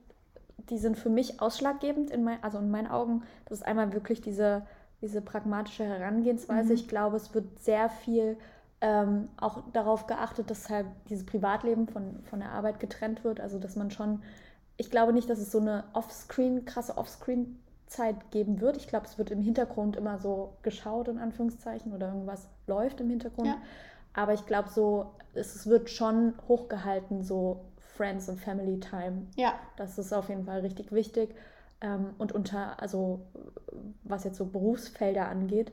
[0.71, 3.23] die sind für mich ausschlaggebend, in mein, also in meinen Augen.
[3.47, 4.65] Das ist einmal wirklich diese,
[5.01, 6.69] diese pragmatische Herangehensweise.
[6.69, 6.75] Mhm.
[6.75, 8.39] Ich glaube, es wird sehr viel
[8.85, 13.41] ähm, auch darauf geachtet, dass halt dieses Privatleben von, von der Arbeit getrennt wird.
[13.41, 14.23] Also dass man schon,
[14.77, 18.77] ich glaube nicht, dass es so eine Offscreen, krasse Offscreen-Zeit geben wird.
[18.77, 23.09] Ich glaube, es wird im Hintergrund immer so geschaut, in Anführungszeichen, oder irgendwas läuft im
[23.09, 23.49] Hintergrund.
[23.49, 23.57] Ja.
[24.13, 27.65] Aber ich glaube, so, es wird schon hochgehalten, so
[27.97, 29.29] Friends und Family Time.
[29.35, 29.55] Ja.
[29.77, 31.35] Das ist auf jeden Fall richtig wichtig.
[31.81, 33.23] Ähm, und unter, also
[34.03, 35.73] was jetzt so Berufsfelder angeht,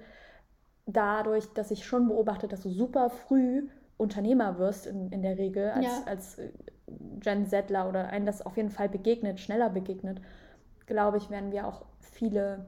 [0.86, 3.68] dadurch, dass ich schon beobachte, dass du super früh
[3.98, 6.04] Unternehmer wirst in, in der Regel als, ja.
[6.06, 6.50] als äh,
[7.20, 10.22] Gen Zler oder einem das auf jeden Fall begegnet, schneller begegnet,
[10.88, 12.66] glaube ich, werden wir auch viele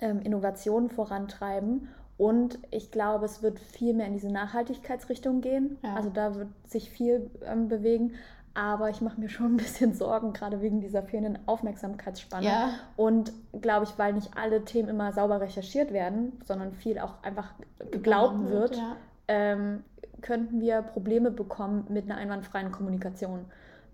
[0.00, 1.88] ähm, Innovationen vorantreiben.
[2.16, 5.78] Und ich glaube, es wird viel mehr in diese Nachhaltigkeitsrichtung gehen.
[5.82, 5.94] Ja.
[5.94, 8.12] Also da wird sich viel ähm, bewegen.
[8.54, 12.46] Aber ich mache mir schon ein bisschen Sorgen, gerade wegen dieser fehlenden Aufmerksamkeitsspanne.
[12.46, 12.70] Ja.
[12.96, 17.52] Und glaube ich, weil nicht alle Themen immer sauber recherchiert werden, sondern viel auch einfach
[17.90, 18.96] geglaubt wird, ja.
[19.28, 19.84] ähm,
[20.20, 23.46] könnten wir Probleme bekommen mit einer einwandfreien Kommunikation.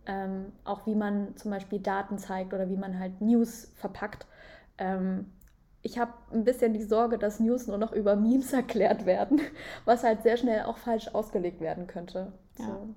[0.06, 4.26] Ähm, auch wie man zum Beispiel Daten zeigt oder wie man halt News verpackt.
[4.78, 5.26] Ähm,
[5.82, 9.40] ich habe ein bisschen die Sorge, dass News nur noch über Memes erklärt werden,
[9.84, 12.32] was halt sehr schnell auch falsch ausgelegt werden könnte.
[12.58, 12.64] Ja.
[12.64, 12.94] So.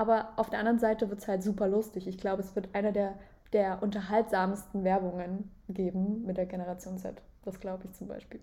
[0.00, 2.08] Aber auf der anderen Seite wird es halt super lustig.
[2.08, 3.18] Ich glaube, es wird einer der,
[3.52, 7.20] der unterhaltsamsten Werbungen geben mit der Generation Z.
[7.44, 8.40] Das glaube ich zum Beispiel.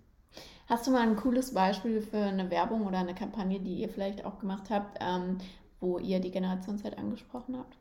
[0.68, 4.24] Hast du mal ein cooles Beispiel für eine Werbung oder eine Kampagne, die ihr vielleicht
[4.24, 5.40] auch gemacht habt, ähm,
[5.80, 7.76] wo ihr die Generation Z angesprochen habt?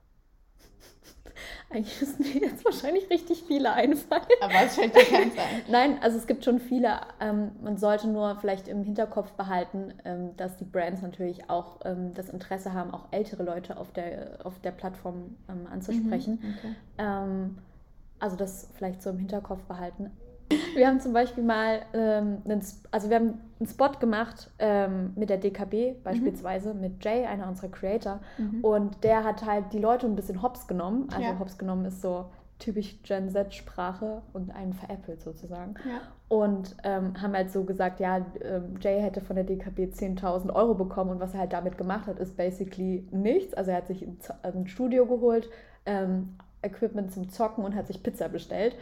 [1.68, 4.22] Eigentlich müssen mir jetzt wahrscheinlich richtig viele einfallen.
[4.40, 5.62] Aber es fällt dir keins ein.
[5.68, 7.00] Nein, also es gibt schon viele.
[7.20, 12.14] Ähm, man sollte nur vielleicht im Hinterkopf behalten, ähm, dass die Brands natürlich auch ähm,
[12.14, 16.38] das Interesse haben, auch ältere Leute auf der, auf der Plattform ähm, anzusprechen.
[16.40, 16.74] Mhm, okay.
[16.98, 17.58] Ähm,
[18.20, 20.10] also das vielleicht so im Hinterkopf behalten.
[20.74, 25.30] Wir haben zum Beispiel mal ähm, einen, also wir haben einen Spot gemacht ähm, mit
[25.30, 26.80] der DKB beispielsweise, mhm.
[26.80, 28.20] mit Jay, einer unserer Creator.
[28.38, 28.60] Mhm.
[28.62, 31.08] Und der hat halt die Leute ein bisschen hops genommen.
[31.10, 31.38] Also ja.
[31.38, 32.26] hops genommen ist so
[32.58, 35.74] typisch Gen Z-Sprache und einen veräppelt sozusagen.
[35.84, 36.00] Ja.
[36.28, 40.74] Und ähm, haben halt so gesagt, ja, ähm, Jay hätte von der DKB 10.000 Euro
[40.74, 43.54] bekommen und was er halt damit gemacht hat, ist basically nichts.
[43.54, 45.48] Also er hat sich ein, ein Studio geholt,
[45.84, 48.74] ähm, Equipment zum Zocken und hat sich Pizza bestellt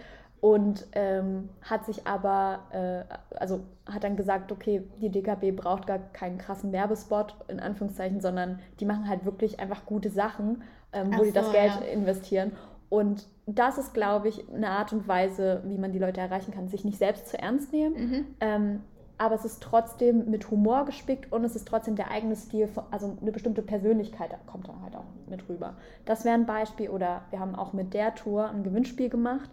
[0.45, 5.99] und ähm, hat sich aber, äh, also hat dann gesagt, okay, die DKB braucht gar
[5.99, 11.21] keinen krassen Werbespot, in Anführungszeichen, sondern die machen halt wirklich einfach gute Sachen, ähm, wo
[11.21, 11.87] so, die das Geld ja.
[11.87, 12.53] investieren.
[12.91, 16.69] Und das ist, glaube ich, eine Art und Weise, wie man die Leute erreichen kann,
[16.69, 17.95] sich nicht selbst zu ernst nehmen.
[17.95, 18.27] Mhm.
[18.41, 18.81] Ähm,
[19.17, 23.17] aber es ist trotzdem mit Humor gespickt und es ist trotzdem der eigene Stil, also
[23.19, 25.73] eine bestimmte Persönlichkeit kommt dann halt auch mit rüber.
[26.05, 26.91] Das wäre ein Beispiel.
[26.91, 29.49] Oder wir haben auch mit der Tour ein Gewinnspiel gemacht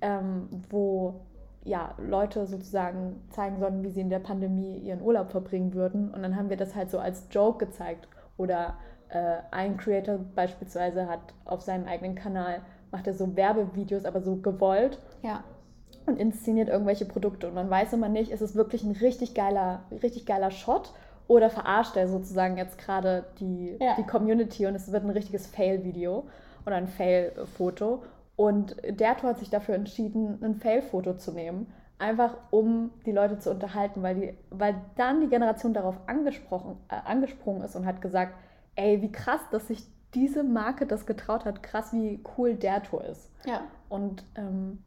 [0.00, 1.20] ähm, wo
[1.64, 6.10] ja, Leute sozusagen zeigen sollten, wie sie in der Pandemie ihren Urlaub verbringen würden.
[6.10, 8.08] Und dann haben wir das halt so als Joke gezeigt.
[8.36, 8.74] Oder
[9.10, 14.36] äh, ein Creator beispielsweise hat auf seinem eigenen Kanal, macht er so Werbevideos, aber so
[14.36, 14.98] gewollt.
[15.22, 15.44] Ja.
[16.06, 17.48] Und inszeniert irgendwelche Produkte.
[17.48, 20.94] Und man weiß immer nicht, ist es wirklich ein richtig geiler, richtig geiler Shot
[21.28, 23.94] oder verarscht er sozusagen jetzt gerade die, ja.
[23.96, 26.24] die Community und es wird ein richtiges Fail-Video
[26.66, 28.02] oder ein Fail-Foto.
[28.40, 31.66] Und der hat sich dafür entschieden, ein Fail-Foto zu nehmen.
[31.98, 36.94] Einfach um die Leute zu unterhalten, weil, die, weil dann die Generation darauf angesprochen, äh,
[37.04, 38.32] angesprungen ist und hat gesagt,
[38.76, 43.04] ey, wie krass, dass sich diese Marke das getraut hat, krass, wie cool der Tour
[43.04, 43.30] ist.
[43.44, 43.60] Ja.
[43.90, 44.82] Und ähm,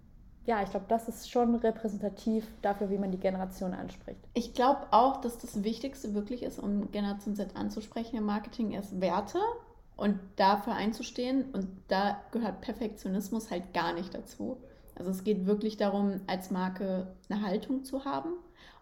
[0.47, 4.27] ja, ich glaube, das ist schon repräsentativ dafür, wie man die Generation anspricht.
[4.33, 8.99] Ich glaube auch, dass das Wichtigste wirklich ist, um Generation Z anzusprechen im Marketing, ist
[8.99, 9.37] Werte
[9.95, 11.45] und dafür einzustehen.
[11.51, 14.57] Und da gehört Perfektionismus halt gar nicht dazu.
[14.95, 18.33] Also es geht wirklich darum, als Marke eine Haltung zu haben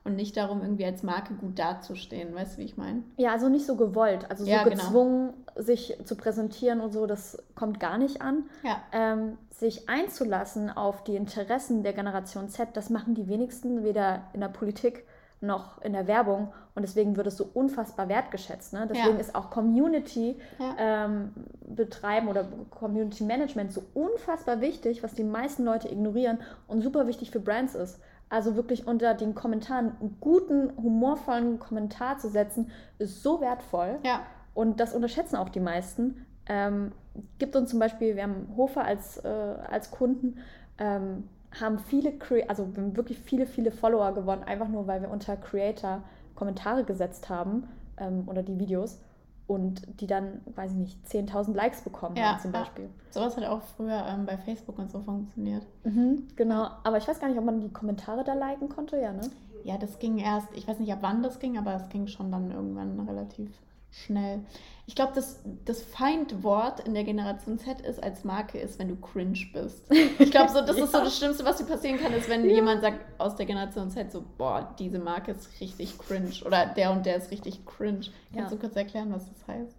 [0.03, 2.33] und nicht darum, irgendwie als Marke gut dazustehen.
[2.33, 3.03] Weißt du, wie ich meine?
[3.17, 4.75] Ja, also nicht so gewollt, also so ja, genau.
[4.75, 5.61] gezwungen, genau.
[5.61, 8.45] sich zu präsentieren und so, das kommt gar nicht an.
[8.63, 8.81] Ja.
[8.91, 14.41] Ähm, sich einzulassen auf die Interessen der Generation Z, das machen die wenigsten, weder in
[14.41, 15.05] der Politik
[15.41, 18.73] noch in der Werbung und deswegen wird es so unfassbar wertgeschätzt.
[18.73, 18.87] Ne?
[18.87, 19.19] Deswegen ja.
[19.19, 20.75] ist auch Community ja.
[20.77, 21.33] ähm,
[21.67, 27.31] betreiben oder Community Management so unfassbar wichtig, was die meisten Leute ignorieren und super wichtig
[27.31, 27.99] für Brands ist.
[28.29, 33.99] Also wirklich unter den Kommentaren einen guten, humorvollen Kommentar zu setzen, ist so wertvoll.
[34.03, 34.21] Ja.
[34.53, 36.25] Und das unterschätzen auch die meisten.
[36.45, 36.93] Ähm,
[37.39, 40.39] gibt uns zum Beispiel, wir haben Hofer als, äh, als Kunden,
[40.77, 41.27] ähm,
[41.59, 42.13] haben viele,
[42.47, 46.03] also wir haben wirklich viele, viele Follower gewonnen, einfach nur, weil wir unter Creator
[46.35, 48.99] Kommentare gesetzt haben ähm, oder die Videos
[49.47, 52.85] und die dann, weiß ich nicht, 10.000 Likes bekommen ja, haben zum Beispiel.
[52.85, 52.89] Ja.
[53.09, 55.65] Sowas hat auch früher ähm, bei Facebook und so funktioniert.
[55.83, 59.11] Mhm, genau, aber ich weiß gar nicht, ob man die Kommentare da liken konnte, ja,
[59.11, 59.29] ne?
[59.63, 62.31] Ja, das ging erst, ich weiß nicht, ab wann das ging, aber es ging schon
[62.31, 63.51] dann irgendwann relativ
[63.91, 64.39] schnell.
[64.87, 68.95] Ich glaube, das, das Feindwort in der Generation Z ist als Marke ist, wenn du
[68.95, 69.85] cringe bist.
[70.19, 70.83] Ich glaube, so, das ja.
[70.85, 72.55] ist so das Schlimmste, was dir passieren kann, ist, wenn ja.
[72.55, 76.91] jemand sagt aus der Generation Z so, boah, diese Marke ist richtig cringe oder der
[76.91, 78.07] und der ist richtig cringe.
[78.33, 78.57] Kannst ja.
[78.57, 79.75] du kurz erklären, was das heißt?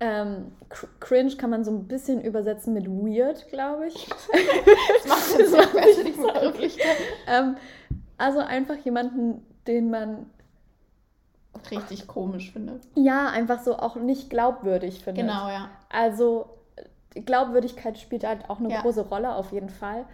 [0.00, 0.52] Ähm,
[0.98, 4.08] cringe kann man so ein bisschen übersetzen mit weird, glaube ich.
[4.08, 6.96] das macht das macht besser, die Begrifflichkeit.
[7.28, 7.56] ähm,
[8.18, 10.26] also einfach jemanden, den man
[11.70, 12.80] richtig komisch finde.
[12.94, 15.22] Ja, einfach so auch nicht glaubwürdig finde.
[15.22, 15.68] Genau, ja.
[15.88, 16.46] Also
[17.14, 18.80] Glaubwürdigkeit spielt halt auch eine ja.
[18.80, 20.04] große Rolle auf jeden Fall.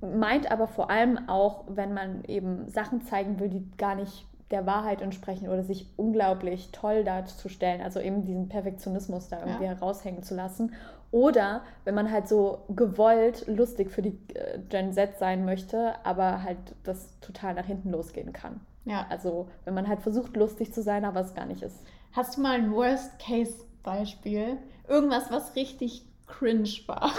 [0.00, 4.66] Meint aber vor allem auch, wenn man eben Sachen zeigen will, die gar nicht der
[4.66, 9.70] Wahrheit entsprechen oder sich unglaublich toll darzustellen, also eben diesen Perfektionismus da irgendwie ja.
[9.70, 10.72] heraushängen zu lassen.
[11.12, 16.42] Oder wenn man halt so gewollt lustig für die äh, Gen Z sein möchte, aber
[16.42, 18.60] halt das total nach hinten losgehen kann.
[18.84, 19.06] Ja.
[19.08, 21.82] Also wenn man halt versucht, lustig zu sein, aber es gar nicht ist.
[22.12, 24.58] Hast du mal ein Worst-Case-Beispiel?
[24.88, 27.12] Irgendwas, was richtig cringe war.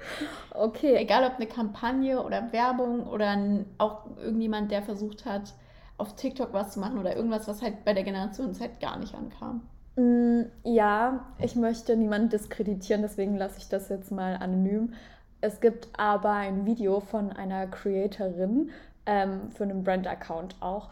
[0.54, 0.96] okay.
[0.96, 3.36] Egal ob eine Kampagne oder Werbung oder
[3.78, 5.54] auch irgendjemand, der versucht hat,
[5.98, 9.14] auf TikTok was zu machen oder irgendwas, was halt bei der Generation Z gar nicht
[9.14, 9.62] ankam.
[9.96, 14.94] Mm, ja, ich möchte niemanden diskreditieren, deswegen lasse ich das jetzt mal anonym.
[15.40, 18.70] Es gibt aber ein Video von einer Creatorin
[19.06, 20.90] ähm, für einen Brand-Account auch,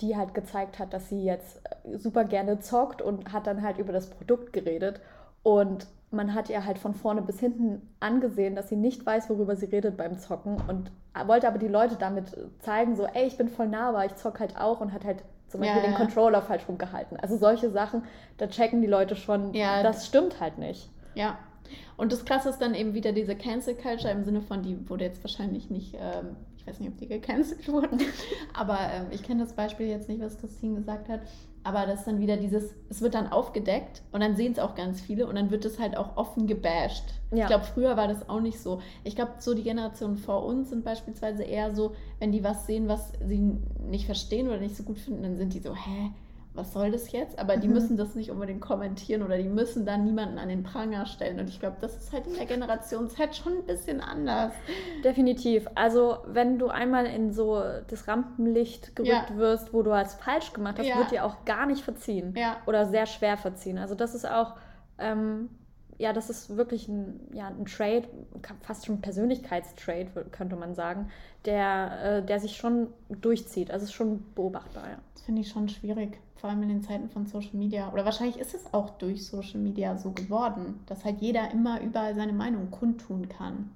[0.00, 3.78] die halt gezeigt hat, dass sie jetzt äh, super gerne zockt und hat dann halt
[3.78, 5.00] über das Produkt geredet.
[5.42, 9.56] Und man hat ihr halt von vorne bis hinten angesehen, dass sie nicht weiß, worüber
[9.56, 10.90] sie redet beim Zocken und
[11.26, 14.40] wollte aber die Leute damit zeigen, so, ey, ich bin voll nah, aber ich zock
[14.40, 17.18] halt auch und hat halt zum Beispiel ja, den Controller falsch rumgehalten.
[17.18, 18.04] Also solche Sachen,
[18.36, 20.90] da checken die Leute schon, ja, das stimmt halt nicht.
[21.14, 21.38] Ja.
[21.96, 25.04] Und das Krasse ist dann eben wieder diese Cancel Culture im Sinne von, die wurde
[25.04, 26.36] jetzt wahrscheinlich nicht ähm,
[26.68, 28.00] weiß nicht, ob die gecancelt wurden,
[28.54, 31.20] aber ähm, ich kenne das Beispiel jetzt nicht, was Christine gesagt hat.
[31.64, 34.74] Aber das ist dann wieder dieses, es wird dann aufgedeckt und dann sehen es auch
[34.74, 37.04] ganz viele und dann wird es halt auch offen gebasht.
[37.30, 37.40] Ja.
[37.40, 38.80] Ich glaube, früher war das auch nicht so.
[39.04, 42.88] Ich glaube, so die Generationen vor uns sind beispielsweise eher so, wenn die was sehen,
[42.88, 46.12] was sie nicht verstehen oder nicht so gut finden, dann sind die so, hä,
[46.58, 47.38] was soll das jetzt?
[47.38, 47.74] Aber die mhm.
[47.74, 51.38] müssen das nicht unbedingt kommentieren oder die müssen dann niemanden an den Pranger stellen.
[51.38, 54.52] Und ich glaube, das ist halt in der Generation Z schon ein bisschen anders.
[55.04, 55.68] Definitiv.
[55.74, 59.36] Also, wenn du einmal in so das Rampenlicht gerückt ja.
[59.36, 60.98] wirst, wo du was falsch gemacht hast, ja.
[60.98, 62.34] wird dir auch gar nicht verziehen.
[62.36, 62.56] Ja.
[62.66, 63.78] Oder sehr schwer verziehen.
[63.78, 64.56] Also, das ist auch.
[64.98, 65.48] Ähm,
[65.98, 68.04] ja, das ist wirklich ein, ja, ein Trade,
[68.62, 71.10] fast schon Persönlichkeitstrade, könnte man sagen,
[71.44, 73.70] der, äh, der sich schon durchzieht.
[73.70, 74.98] Also es ist schon beobachtbar, ja.
[75.14, 78.38] Das finde ich schon schwierig vor allem in den Zeiten von Social Media, oder wahrscheinlich
[78.38, 82.70] ist es auch durch Social Media so geworden, dass halt jeder immer überall seine Meinung
[82.70, 83.72] kundtun kann.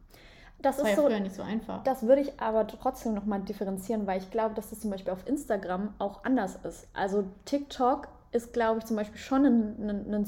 [0.60, 1.82] Das, das ist ja so, nicht so einfach.
[1.82, 5.26] Das würde ich aber trotzdem nochmal differenzieren, weil ich glaube, dass das zum Beispiel auf
[5.26, 6.86] Instagram auch anders ist.
[6.94, 10.26] Also TikTok ist, glaube ich, zum Beispiel schon ein, ein, ein,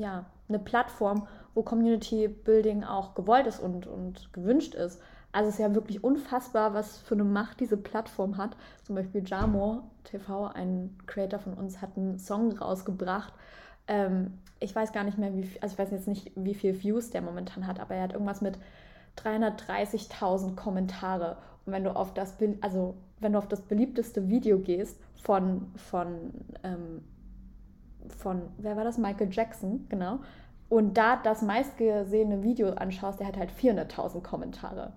[0.00, 5.00] ja, eine Plattform, wo Community Building auch gewollt ist und, und gewünscht ist.
[5.32, 8.56] Also es ist ja wirklich unfassbar, was für eine Macht diese Plattform hat.
[8.84, 13.32] Zum Beispiel Jamo TV, ein Creator von uns, hat einen Song rausgebracht.
[13.88, 17.10] Ähm, ich weiß gar nicht mehr, wie also ich weiß jetzt nicht, wie viel Views
[17.10, 18.58] der momentan hat, aber er hat irgendwas mit
[19.18, 21.36] 330.000 Kommentare.
[21.66, 26.30] Und wenn du auf das, also wenn du auf das beliebteste Video gehst von, von,
[26.62, 27.02] ähm,
[28.18, 28.98] von, wer war das?
[28.98, 30.20] Michael Jackson, genau.
[30.68, 34.92] Und da das meistgesehene Video anschaust, der hat halt 400.000 Kommentare.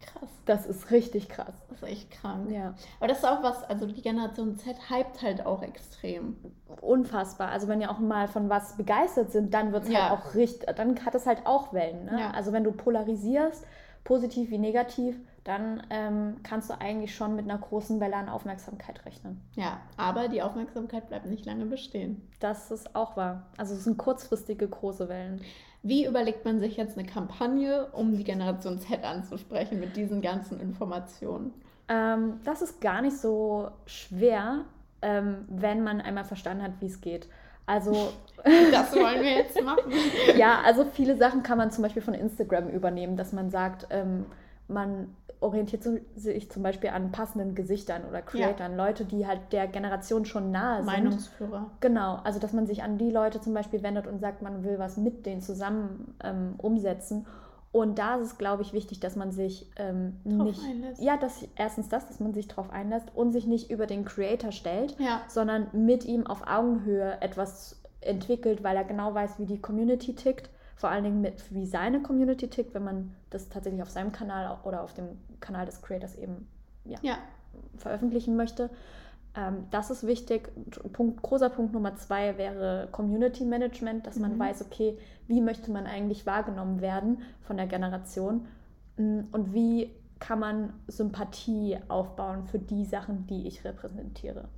[0.00, 0.28] Krass.
[0.46, 1.54] Das ist richtig krass.
[1.68, 2.50] Das ist echt krank.
[2.50, 2.74] Ja.
[2.98, 6.36] Aber das ist auch was, also die Generation Z hypt halt auch extrem.
[6.80, 7.50] Unfassbar.
[7.50, 10.10] Also wenn ihr auch mal von was begeistert sind, dann wird es ja.
[10.10, 12.06] halt auch richtig, dann hat es halt auch Wellen.
[12.06, 12.18] Ne?
[12.18, 12.30] Ja.
[12.32, 13.64] Also wenn du polarisierst,
[14.02, 19.04] positiv wie negativ, dann ähm, kannst du eigentlich schon mit einer großen Welle an Aufmerksamkeit
[19.04, 19.40] rechnen.
[19.54, 22.28] Ja, aber die Aufmerksamkeit bleibt nicht lange bestehen.
[22.38, 23.46] Das ist auch wahr.
[23.56, 25.40] Also es sind kurzfristige große Wellen.
[25.82, 30.60] Wie überlegt man sich jetzt eine Kampagne, um die Generation Z anzusprechen mit diesen ganzen
[30.60, 31.52] Informationen?
[31.88, 34.64] Ähm, das ist gar nicht so schwer,
[35.02, 37.28] ähm, wenn man einmal verstanden hat, wie es geht.
[37.66, 38.12] Also.
[38.70, 39.92] das wollen wir jetzt machen.
[40.36, 44.26] ja, also viele Sachen kann man zum Beispiel von Instagram übernehmen, dass man sagt, ähm,
[44.68, 45.82] man orientiert
[46.14, 48.86] sich zum Beispiel an passenden Gesichtern oder Creatern, ja.
[48.86, 50.86] Leute, die halt der Generation schon nahe sind.
[50.86, 51.70] Meinungsführer.
[51.80, 54.78] Genau, also dass man sich an die Leute zum Beispiel wendet und sagt, man will
[54.78, 57.26] was mit denen zusammen ähm, umsetzen.
[57.72, 60.60] Und da ist es, glaube ich, wichtig, dass man sich ähm, nicht.
[60.62, 61.02] Einlässt.
[61.02, 64.52] Ja, dass erstens das, dass man sich darauf einlässt und sich nicht über den Creator
[64.52, 65.22] stellt, ja.
[65.26, 70.50] sondern mit ihm auf Augenhöhe etwas entwickelt, weil er genau weiß, wie die Community tickt
[70.76, 74.58] vor allen Dingen mit, wie seine Community tickt, wenn man das tatsächlich auf seinem Kanal
[74.64, 76.48] oder auf dem Kanal des Creators eben
[76.84, 77.18] ja, ja.
[77.76, 78.70] veröffentlichen möchte.
[79.34, 80.50] Ähm, das ist wichtig.
[80.92, 84.38] Punkt, großer Punkt Nummer zwei wäre Community Management, dass man mhm.
[84.40, 88.46] weiß, okay, wie möchte man eigentlich wahrgenommen werden von der Generation
[88.96, 94.48] mm, und wie kann man Sympathie aufbauen für die Sachen, die ich repräsentiere.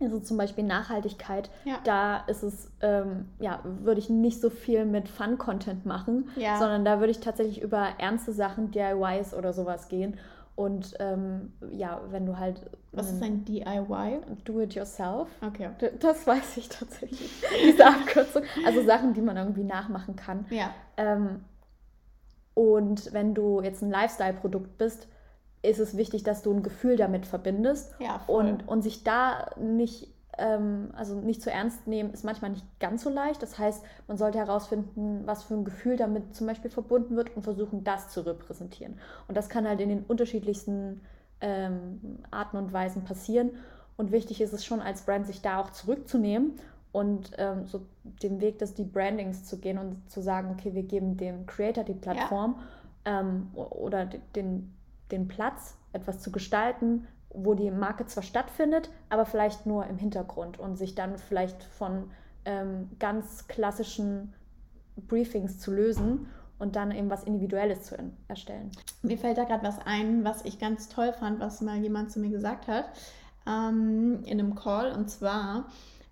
[0.00, 1.78] Also zum Beispiel Nachhaltigkeit, ja.
[1.84, 6.58] da ist es, ähm, ja, würde ich nicht so viel mit Fun-Content machen, ja.
[6.58, 10.18] sondern da würde ich tatsächlich über ernste Sachen, DIYs oder sowas gehen.
[10.56, 12.60] Und ähm, ja, wenn du halt.
[12.92, 14.20] Was ist ein DIY?
[14.44, 15.28] Do it yourself.
[15.44, 15.70] Okay.
[15.98, 17.42] Das weiß ich tatsächlich.
[17.64, 18.42] Diese Abkürzung.
[18.64, 20.46] Also Sachen, die man irgendwie nachmachen kann.
[20.50, 20.70] Ja.
[20.96, 21.44] Ähm,
[22.54, 25.08] und wenn du jetzt ein Lifestyle-Produkt bist,
[25.64, 27.92] ist es wichtig, dass du ein Gefühl damit verbindest.
[27.98, 28.20] Ja.
[28.26, 33.02] Und, und sich da nicht, ähm, also nicht zu ernst nehmen, ist manchmal nicht ganz
[33.02, 33.42] so leicht.
[33.42, 37.42] Das heißt, man sollte herausfinden, was für ein Gefühl damit zum Beispiel verbunden wird und
[37.42, 38.98] versuchen, das zu repräsentieren.
[39.28, 41.00] Und das kann halt in den unterschiedlichsten
[41.40, 43.50] ähm, Arten und Weisen passieren.
[43.96, 46.58] Und wichtig ist es schon als Brand, sich da auch zurückzunehmen
[46.92, 47.82] und ähm, so
[48.22, 51.94] den Weg des Debrandings zu gehen und zu sagen, okay, wir geben dem Creator die
[51.94, 52.60] Plattform
[53.06, 53.20] ja.
[53.20, 54.72] ähm, oder den,
[55.14, 60.58] den Platz, etwas zu gestalten, wo die Marke zwar stattfindet, aber vielleicht nur im Hintergrund
[60.58, 62.10] und sich dann vielleicht von
[62.44, 64.34] ähm, ganz klassischen
[64.96, 67.96] Briefings zu lösen und dann eben was Individuelles zu
[68.28, 68.70] erstellen.
[69.02, 72.20] Mir fällt da gerade was ein, was ich ganz toll fand, was mal jemand zu
[72.20, 72.86] mir gesagt hat
[73.46, 75.66] ähm, in einem Call und zwar,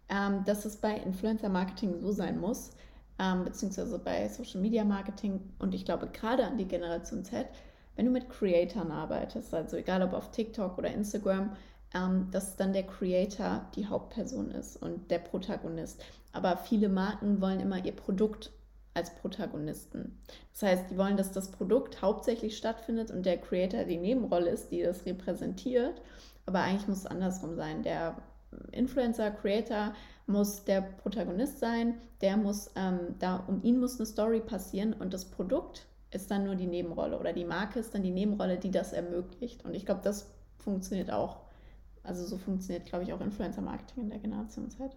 [0.09, 2.71] ähm, dass es bei Influencer Marketing so sein muss,
[3.19, 7.47] ähm, beziehungsweise bei Social Media Marketing und ich glaube gerade an die Generation Z,
[7.97, 11.57] wenn du mit Creatoren arbeitest, also egal ob auf TikTok oder Instagram,
[11.95, 16.03] ähm, dass dann der Creator die Hauptperson ist und der Protagonist.
[16.33, 18.51] Aber viele Marken wollen immer ihr Produkt
[18.95, 20.19] als Protagonisten.
[20.53, 24.71] Das heißt, die wollen, dass das Produkt hauptsächlich stattfindet und der Creator die Nebenrolle ist,
[24.71, 26.01] die das repräsentiert.
[26.47, 27.83] Aber eigentlich muss es andersrum sein.
[27.83, 28.17] Der
[28.73, 29.95] Influencer, Creator
[30.27, 35.13] muss der Protagonist sein, der muss, ähm, da um ihn muss eine Story passieren und
[35.13, 38.71] das Produkt ist dann nur die Nebenrolle oder die Marke ist dann die Nebenrolle, die
[38.71, 39.65] das ermöglicht.
[39.65, 40.27] Und ich glaube, das
[40.59, 41.39] funktioniert auch.
[42.05, 44.91] Also so funktioniert, glaube ich, auch Influencer-Marketing in der Generationszeit.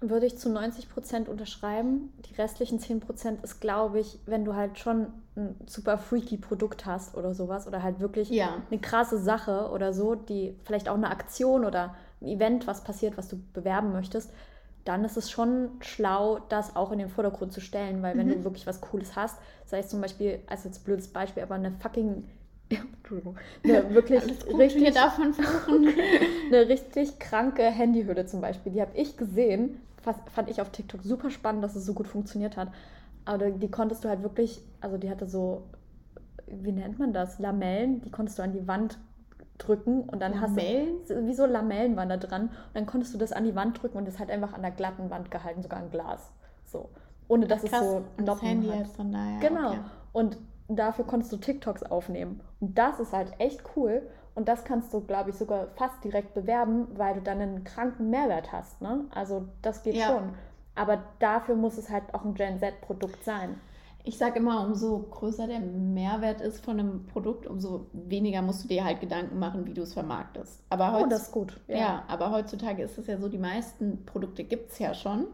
[0.00, 2.12] Würde ich zu 90 Prozent unterschreiben.
[2.28, 6.84] Die restlichen 10 Prozent ist, glaube ich, wenn du halt schon ein super freaky Produkt
[6.84, 8.62] hast oder sowas oder halt wirklich ja.
[8.70, 13.16] eine krasse Sache oder so, die vielleicht auch eine Aktion oder ein Event, was passiert,
[13.16, 14.30] was du bewerben möchtest,
[14.86, 18.34] dann ist es schon schlau, das auch in den Vordergrund zu stellen, weil wenn mhm.
[18.34, 21.72] du wirklich was Cooles hast, sei es zum Beispiel, also jetzt blödes Beispiel, aber eine
[21.72, 22.24] fucking
[22.68, 24.22] Entschuldigung, eine wirklich
[24.56, 25.34] richtig, davon
[26.46, 29.80] eine richtig kranke Handyhülle zum Beispiel, die habe ich gesehen,
[30.32, 32.68] fand ich auf TikTok super spannend, dass es so gut funktioniert hat.
[33.24, 35.64] Aber die konntest du halt wirklich, also die hatte so,
[36.46, 38.98] wie nennt man das, Lamellen, die konntest du an die Wand
[39.58, 40.98] drücken und dann Lamellen?
[41.00, 43.54] hast du, wie so Lamellen waren da dran und dann konntest du das an die
[43.54, 46.32] Wand drücken und das hat einfach an der glatten Wand gehalten, sogar ein Glas.
[46.64, 46.90] So.
[47.28, 48.88] Ohne dass Krass, es so Noppen das Handy hat.
[48.88, 49.70] Von daher, genau.
[49.70, 49.80] Okay.
[50.12, 50.38] Und
[50.68, 52.40] dafür konntest du TikToks aufnehmen.
[52.60, 54.02] Und das ist halt echt cool.
[54.34, 58.10] Und das kannst du, glaube ich, sogar fast direkt bewerben, weil du dann einen kranken
[58.10, 58.82] Mehrwert hast.
[58.82, 59.06] Ne?
[59.14, 60.08] Also das geht ja.
[60.08, 60.34] schon.
[60.74, 63.58] Aber dafür muss es halt auch ein Gen Z-Produkt sein.
[64.08, 68.68] Ich sage immer, umso größer der Mehrwert ist von einem Produkt, umso weniger musst du
[68.68, 70.62] dir halt Gedanken machen, wie du es vermarktest.
[70.70, 71.60] Aber oh, das ist gut.
[71.66, 71.76] Ja.
[71.76, 75.26] ja, aber heutzutage ist es ja so, die meisten Produkte gibt es ja schon.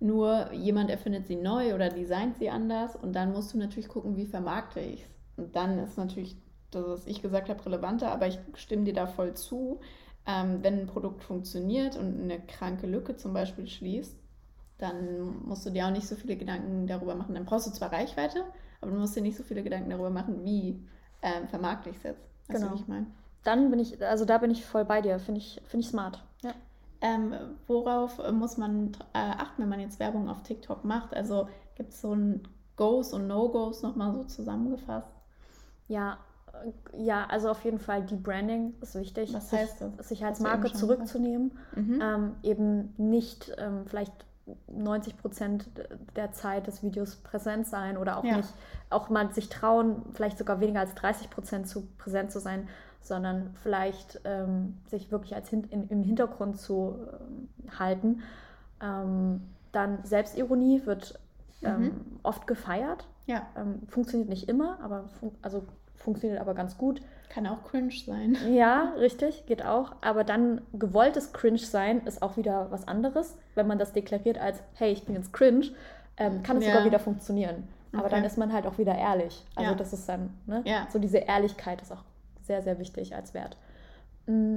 [0.00, 4.16] Nur jemand erfindet sie neu oder designt sie anders und dann musst du natürlich gucken,
[4.16, 5.10] wie vermarkte ich es.
[5.36, 6.38] Und dann ist natürlich
[6.70, 9.80] das, was ich gesagt habe, relevanter, aber ich stimme dir da voll zu.
[10.26, 14.16] Ähm, wenn ein Produkt funktioniert und eine kranke Lücke zum Beispiel schließt,
[14.78, 17.34] dann musst du dir auch nicht so viele Gedanken darüber machen.
[17.34, 18.44] Dann brauchst du zwar Reichweite,
[18.80, 20.80] aber du musst dir nicht so viele Gedanken darüber machen, wie
[21.22, 22.22] ähm, vermarkte ich es jetzt.
[22.48, 22.74] Weißt genau.
[22.74, 23.06] Du, ich meine?
[23.44, 26.22] Dann bin ich, also da bin ich voll bei dir, finde ich, find ich smart.
[26.42, 26.52] Ja.
[27.00, 27.34] Ähm,
[27.66, 31.14] worauf muss man äh, achten, wenn man jetzt Werbung auf TikTok macht?
[31.14, 32.42] Also gibt es so ein
[32.76, 35.08] Goes und No-Gos nochmal so zusammengefasst?
[35.88, 36.18] Ja,
[36.52, 39.32] äh, ja, also auf jeden Fall die Branding ist wichtig.
[39.32, 40.08] Was heißt das?
[40.08, 42.00] Sich als Marke zurückzunehmen, mhm.
[42.00, 44.12] ähm, eben nicht ähm, vielleicht
[44.68, 45.68] 90 Prozent
[46.16, 48.38] der Zeit des Videos präsent sein oder auch ja.
[48.38, 48.52] nicht,
[48.90, 52.68] auch mal sich trauen, vielleicht sogar weniger als 30 Prozent zu präsent zu sein,
[53.00, 58.22] sondern vielleicht ähm, sich wirklich als hin, in, im Hintergrund zu äh, halten.
[58.80, 59.42] Ähm,
[59.72, 61.18] dann Selbstironie wird
[61.62, 62.20] ähm, mhm.
[62.22, 63.06] oft gefeiert.
[63.26, 63.46] Ja.
[63.56, 67.02] Ähm, funktioniert nicht immer, aber fun also funktioniert aber ganz gut.
[67.28, 68.36] Kann auch cringe sein.
[68.48, 69.92] Ja, richtig, geht auch.
[70.00, 73.36] Aber dann gewolltes Cringe sein ist auch wieder was anderes.
[73.54, 75.66] Wenn man das deklariert als, hey, ich bin jetzt cringe,
[76.16, 76.70] ähm, kann es ja.
[76.70, 77.68] sogar wieder funktionieren.
[77.92, 78.16] Aber okay.
[78.16, 79.44] dann ist man halt auch wieder ehrlich.
[79.54, 79.76] Also ja.
[79.76, 80.62] das ist dann, ne?
[80.64, 80.86] Ja.
[80.90, 82.04] So diese Ehrlichkeit ist auch
[82.42, 83.56] sehr, sehr wichtig als Wert.
[84.26, 84.56] Mm,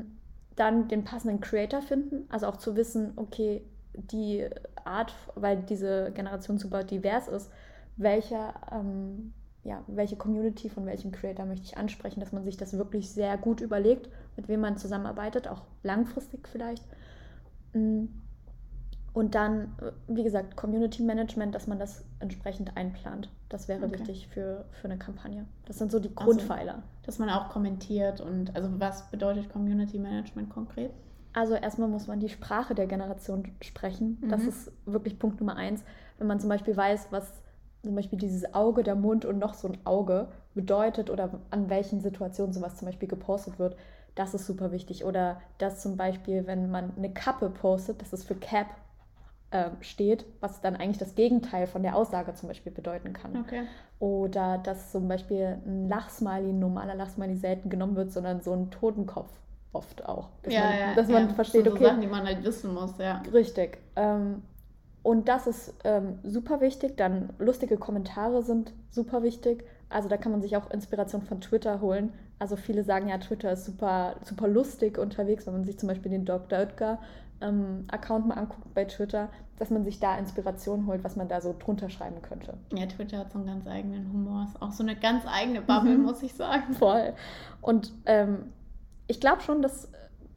[0.55, 3.63] dann den passenden Creator finden, also auch zu wissen, okay,
[3.93, 4.47] die
[4.84, 7.51] Art, weil diese Generation super divers ist,
[7.97, 9.34] welcher ähm,
[9.64, 13.38] ja, welche Community von welchem Creator möchte ich ansprechen, dass man sich das wirklich sehr
[13.38, 16.84] gut überlegt, mit wem man zusammenarbeitet, auch langfristig vielleicht.
[17.74, 18.05] Mm.
[19.14, 23.30] Und dann, äh, wie gesagt, Community Management, dass man das entsprechend einplant.
[23.49, 23.99] Das wäre okay.
[23.99, 25.45] wichtig für, für eine Kampagne.
[25.66, 26.76] Das sind so die Grundpfeiler.
[26.76, 30.91] Also, dass man auch kommentiert und also was bedeutet Community Management konkret?
[31.34, 34.18] Also erstmal muss man die Sprache der Generation sprechen.
[34.22, 34.30] Mhm.
[34.30, 35.84] Das ist wirklich Punkt Nummer eins.
[36.18, 37.41] Wenn man zum Beispiel weiß, was
[37.84, 42.01] zum Beispiel dieses Auge, der Mund und noch so ein Auge bedeutet oder an welchen
[42.01, 43.75] Situationen sowas zum Beispiel gepostet wird,
[44.15, 45.05] das ist super wichtig.
[45.05, 48.67] Oder dass zum Beispiel, wenn man eine Kappe postet, dass es für Cap
[49.51, 53.38] äh, steht, was dann eigentlich das Gegenteil von der Aussage zum Beispiel bedeuten kann.
[53.38, 53.63] Okay.
[53.99, 58.71] Oder dass zum Beispiel ein Lachsmiley, ein normaler Lachsmiley selten genommen wird, sondern so ein
[58.71, 59.32] Totenkopf
[59.73, 60.29] oft auch.
[60.43, 61.34] Dass ja, man, ja, dass man ja.
[61.34, 61.86] versteht, so, okay.
[61.86, 63.21] Sachen, die man halt wissen muss, ja.
[63.32, 63.79] Richtig.
[63.95, 64.43] Ähm,
[65.04, 66.97] und das ist ähm, super wichtig.
[66.97, 69.66] Dann lustige Kommentare sind super wichtig.
[69.89, 72.14] Also da kann man sich auch Inspiration von Twitter holen.
[72.39, 76.12] Also viele sagen ja, Twitter ist super, super lustig unterwegs, wenn man sich zum Beispiel
[76.12, 76.60] den Dr.
[76.60, 76.99] Oetker
[77.41, 81.41] ähm, Account mal anguckt bei Twitter, dass man sich da Inspiration holt, was man da
[81.41, 82.54] so drunter schreiben könnte.
[82.74, 84.45] Ja, Twitter hat so einen ganz eigenen Humor.
[84.47, 86.04] Ist auch so eine ganz eigene Bubble, mhm.
[86.04, 86.74] muss ich sagen.
[86.74, 87.14] Voll.
[87.62, 88.54] Und ähm,
[89.08, 89.89] ich glaube schon, dass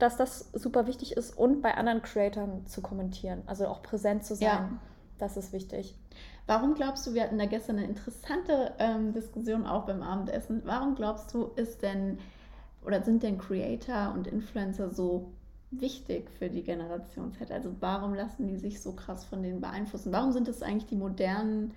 [0.04, 4.36] dass das super wichtig ist und bei anderen Creatoren zu kommentieren, also auch präsent zu
[4.36, 4.46] sein.
[4.46, 4.70] Ja.
[5.18, 5.96] Das ist wichtig.
[6.46, 10.94] Warum glaubst du, wir hatten da gestern eine interessante ähm, Diskussion auch beim Abendessen, warum
[10.94, 12.18] glaubst du, ist denn
[12.84, 15.32] oder sind denn Creator und Influencer so
[15.70, 17.50] wichtig für die Generation Z?
[17.50, 20.12] Also warum lassen die sich so krass von denen beeinflussen?
[20.12, 21.72] Warum sind es eigentlich die modernen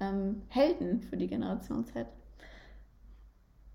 [0.00, 2.06] ähm, Helden für die Generation Z?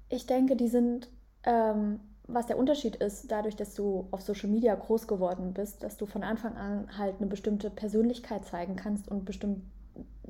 [0.10, 1.10] Ich denke, die sind
[1.44, 5.98] ähm, was der Unterschied ist, dadurch, dass du auf Social Media groß geworden bist, dass
[5.98, 9.62] du von Anfang an halt eine bestimmte Persönlichkeit zeigen kannst und bestimmt,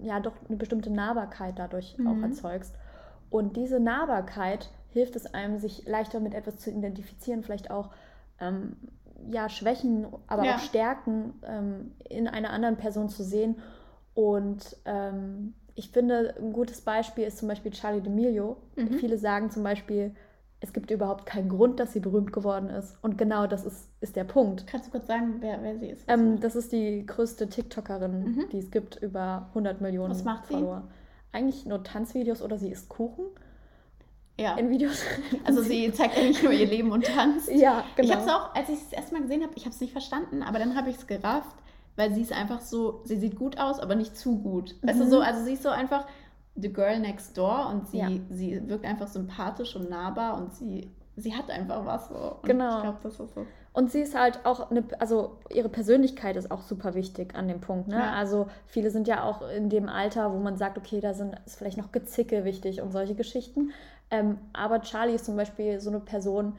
[0.02, 2.08] ja, doch eine bestimmte Nahbarkeit dadurch mhm.
[2.08, 2.76] auch erzeugst.
[3.30, 7.90] Und diese Nahbarkeit hilft es einem, sich leichter mit etwas zu identifizieren, vielleicht auch
[8.40, 8.76] ähm,
[9.32, 10.56] ja, Schwächen, aber ja.
[10.56, 13.56] auch Stärken ähm, in einer anderen Person zu sehen.
[14.14, 18.58] Und ähm, ich finde, ein gutes Beispiel ist zum Beispiel Charlie D'Amelio.
[18.76, 18.94] Mhm.
[19.00, 20.16] Viele sagen zum Beispiel,
[20.66, 22.98] es gibt überhaupt keinen Grund, dass sie berühmt geworden ist.
[23.04, 24.66] Und genau das ist, ist der Punkt.
[24.66, 26.04] Kannst du kurz sagen, wer, wer sie ist?
[26.08, 28.46] Ähm, das ist die größte TikTokerin, mhm.
[28.52, 30.84] die es gibt, über 100 Millionen Was macht Follower.
[30.88, 31.38] Sie?
[31.38, 33.26] Eigentlich nur Tanzvideos oder sie isst Kuchen.
[34.40, 34.56] Ja.
[34.56, 35.04] In Videos.
[35.44, 37.50] Also sie zeigt nicht nur ihr Leben und tanzt.
[37.52, 38.08] Ja, genau.
[38.08, 40.42] Ich habe es auch, als ich es erstmal gesehen habe, ich habe es nicht verstanden,
[40.42, 41.56] aber dann habe ich es gerafft,
[41.96, 44.76] weil sie ist einfach so, sie sieht gut aus, aber nicht zu gut.
[44.82, 44.88] Mhm.
[44.90, 46.08] Weißt du, so, also sie ist so einfach,
[46.56, 48.10] The Girl Next Door und sie, ja.
[48.30, 52.16] sie wirkt einfach sympathisch und nahbar und sie, sie hat einfach was so.
[52.42, 52.78] Und genau.
[52.78, 53.46] Ich glaube, das ist so.
[53.74, 57.60] Und sie ist halt auch eine, also ihre Persönlichkeit ist auch super wichtig an dem
[57.60, 57.90] Punkt.
[57.90, 57.98] Ne?
[57.98, 58.14] Ja.
[58.14, 61.58] Also viele sind ja auch in dem Alter, wo man sagt, okay, da sind, ist
[61.58, 63.74] vielleicht noch Gezicke wichtig und solche Geschichten.
[64.12, 66.56] Ähm, aber Charlie ist zum Beispiel so eine Person,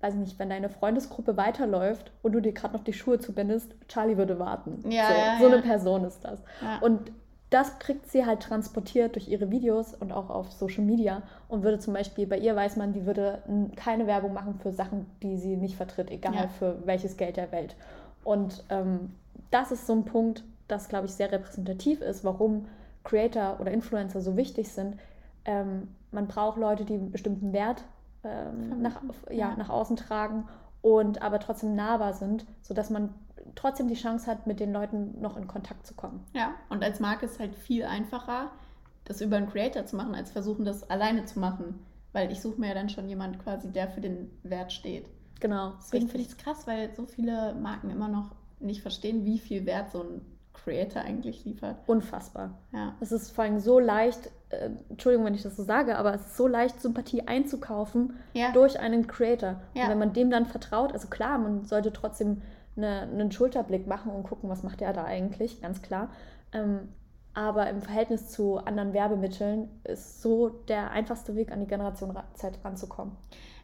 [0.00, 4.16] weiß nicht, wenn deine Freundesgruppe weiterläuft und du dir gerade noch die Schuhe zubindest, Charlie
[4.16, 4.88] würde warten.
[4.88, 6.40] Ja, so, ja, so eine Person ist das.
[6.82, 7.10] Und
[7.50, 11.80] das kriegt sie halt transportiert durch ihre Videos und auch auf Social Media und würde
[11.80, 13.42] zum Beispiel, bei ihr weiß man, die würde
[13.74, 16.48] keine Werbung machen für Sachen, die sie nicht vertritt, egal ja.
[16.48, 17.74] für welches Geld der Welt.
[18.22, 19.14] Und ähm,
[19.50, 22.66] das ist so ein Punkt, das, glaube ich, sehr repräsentativ ist, warum
[23.02, 24.96] Creator oder Influencer so wichtig sind.
[25.44, 27.82] Ähm, man braucht Leute, die einen bestimmten Wert
[28.22, 30.46] ähm, nach, ja, ja, nach außen tragen
[30.82, 33.14] und aber trotzdem nahbar sind, sodass man
[33.54, 36.24] trotzdem die Chance hat, mit den Leuten noch in Kontakt zu kommen.
[36.34, 38.50] Ja, und als Marke ist es halt viel einfacher,
[39.04, 41.86] das über einen Creator zu machen, als versuchen, das alleine zu machen.
[42.12, 45.08] Weil ich suche mir ja dann schon jemand quasi, der für den Wert steht.
[45.38, 45.74] Genau.
[45.78, 49.64] Deswegen finde ich es krass, weil so viele Marken immer noch nicht verstehen, wie viel
[49.64, 50.20] Wert so ein
[50.52, 51.76] Creator eigentlich liefert.
[51.86, 52.58] Unfassbar.
[52.72, 52.94] Ja.
[53.00, 56.22] Es ist vor allem so leicht, äh, Entschuldigung, wenn ich das so sage, aber es
[56.22, 58.52] ist so leicht, Sympathie einzukaufen ja.
[58.52, 59.60] durch einen Creator.
[59.74, 59.84] Ja.
[59.84, 62.42] Und wenn man dem dann vertraut, also klar, man sollte trotzdem
[62.76, 66.10] eine, einen Schulterblick machen und gucken, was macht er da eigentlich, ganz klar.
[66.52, 66.88] Ähm,
[67.32, 72.58] aber im Verhältnis zu anderen Werbemitteln ist so der einfachste Weg, an die Generation Z
[72.64, 73.16] ranzukommen.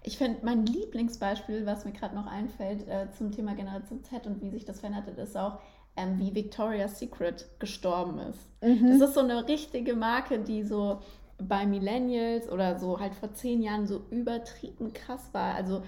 [0.04, 4.40] Ich finde, mein Lieblingsbeispiel, was mir gerade noch einfällt äh, zum Thema Generation Z und
[4.40, 5.58] wie sich das verändert hat, ist auch,
[5.96, 8.38] ähm, wie Victoria's Secret gestorben ist.
[8.62, 8.98] Mhm.
[8.98, 11.00] Das ist so eine richtige Marke, die so
[11.38, 15.54] bei Millennials oder so halt vor zehn Jahren so übertrieben krass war.
[15.54, 15.82] Also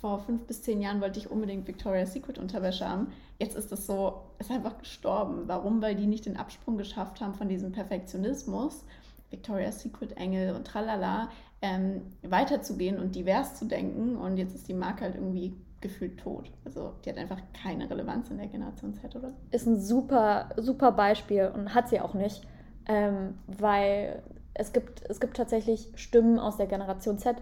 [0.00, 3.08] vor fünf bis zehn Jahren wollte ich unbedingt Victoria's Secret Unterwäsche haben.
[3.38, 5.44] Jetzt ist es so, ist einfach gestorben.
[5.46, 5.80] Warum?
[5.80, 8.84] Weil die nicht den Absprung geschafft haben von diesem Perfektionismus,
[9.30, 11.30] Victoria's Secret Engel und tralala,
[11.62, 14.16] ähm, weiterzugehen und divers zu denken.
[14.16, 15.54] Und jetzt ist die Marke halt irgendwie
[15.84, 16.50] gefühlt tot.
[16.64, 19.32] Also die hat einfach keine Relevanz in der Generation Z, oder?
[19.50, 22.42] Ist ein super, super Beispiel und hat sie auch nicht.
[22.86, 24.22] Ähm, weil
[24.54, 27.36] es gibt, es gibt tatsächlich Stimmen aus der Generation Z,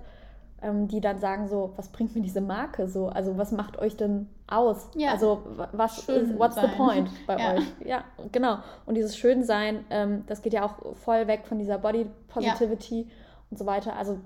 [0.60, 3.08] ähm, die dann sagen so, was bringt mir diese Marke so?
[3.08, 4.90] Also was macht euch denn aus?
[4.96, 5.12] Ja.
[5.12, 6.68] Also was ist, what's sein.
[6.68, 7.54] the point bei ja.
[7.54, 7.64] euch?
[7.84, 8.58] Ja, genau.
[8.86, 13.06] Und dieses Schönsein, ähm, das geht ja auch voll weg von dieser Body Positivity ja.
[13.50, 13.94] und so weiter.
[13.94, 14.18] Also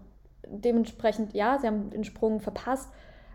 [0.49, 2.91] dementsprechend, ja, sie haben den Sprung verpasst.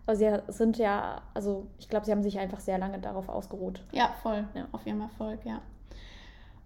[0.06, 3.84] Aber sie sind ja, also ich glaube, sie haben sich einfach sehr lange darauf ausgeruht.
[3.92, 4.48] Ja, voll.
[4.54, 4.68] Ja.
[4.72, 5.62] Auf ihrem Erfolg, ja.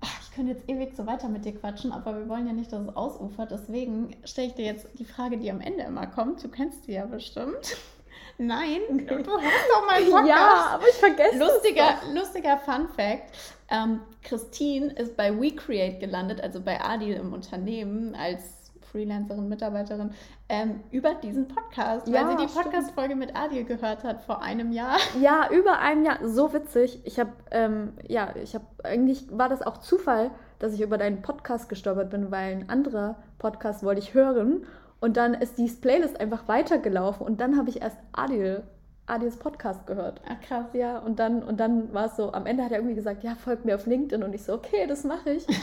[0.02, 2.72] Ach, ich könnte jetzt ewig so weiter mit dir quatschen, aber wir wollen ja nicht,
[2.72, 3.52] dass es ausufert.
[3.52, 6.44] Deswegen stelle ich dir jetzt die Frage, die am Ende immer kommt.
[6.44, 7.78] Du kennst die ja bestimmt.
[8.38, 10.28] Nein, du hast doch mal Podcast.
[10.28, 13.32] Ja, aber ich vergesse lustiger, Lustiger Fun Fact.
[13.70, 18.65] Ähm, Christine ist bei WeCreate gelandet, also bei Adil im Unternehmen als
[18.96, 20.12] Freelancerin, Mitarbeiterin,
[20.48, 24.72] ähm, über diesen Podcast, ja, weil sie die Podcast-Folge mit Adil gehört hat vor einem
[24.72, 24.96] Jahr.
[25.20, 26.20] Ja, über einem Jahr.
[26.24, 27.02] So witzig.
[27.04, 31.22] Ich habe, ähm, ja, ich habe, eigentlich war das auch Zufall, dass ich über deinen
[31.22, 34.66] Podcast gestolpert bin, weil ein anderer Podcast wollte ich hören.
[35.02, 38.64] Und dann ist die Playlist einfach weitergelaufen und dann habe ich erst Adil
[39.08, 40.22] Adils Podcast gehört.
[40.28, 40.66] Ach krass.
[40.74, 43.36] Ja, und dann, und dann war es so, am Ende hat er irgendwie gesagt, ja,
[43.36, 44.24] folgt mir auf LinkedIn.
[44.24, 45.46] Und ich so, okay, das mache ich.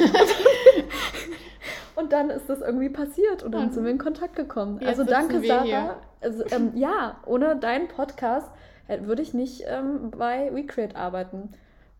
[1.94, 3.72] und dann ist das irgendwie passiert und dann mhm.
[3.72, 4.78] sind wir in Kontakt gekommen.
[4.80, 5.96] Jetzt also danke, Sarah.
[6.20, 8.48] Also, ähm, ja, ohne deinen Podcast
[8.88, 11.50] äh, würde ich nicht ähm, bei WeCreate arbeiten.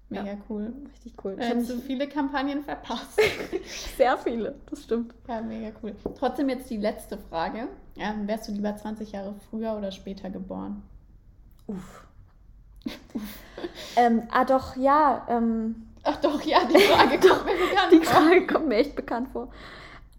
[0.09, 0.73] Mega ja, cool.
[0.93, 1.37] Richtig cool.
[1.41, 3.19] Ich habe so viele Kampagnen verpasst.
[3.97, 5.15] Sehr viele, das stimmt.
[5.27, 5.95] Ja, mega cool.
[6.19, 7.69] Trotzdem jetzt die letzte Frage.
[7.97, 10.83] Ähm, wärst du lieber 20 Jahre früher oder später geboren?
[11.67, 12.07] Uff.
[13.97, 15.27] ähm, ah, doch, ja.
[15.29, 18.01] Ähm, Ach doch, ja, die Frage kommt mir bekannt vor.
[18.01, 19.49] Die Frage kommt mir echt bekannt vor.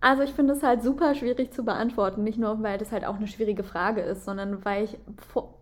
[0.04, 2.26] Also ich finde es halt super schwierig zu beantworten.
[2.26, 4.98] Nicht nur, weil das halt auch eine schwierige Frage ist, sondern weil ich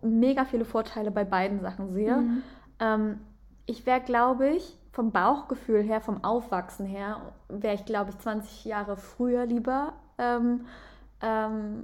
[0.02, 2.18] mega viele Vorteile bei beiden Sachen sehe.
[2.18, 2.44] Mhm.
[2.80, 3.20] Ähm,
[3.68, 8.66] ich wäre, glaube ich, vom Bauchgefühl her, vom Aufwachsen her, wäre ich, glaube ich, 20
[8.66, 10.66] Jahre früher lieber ähm,
[11.22, 11.84] ähm,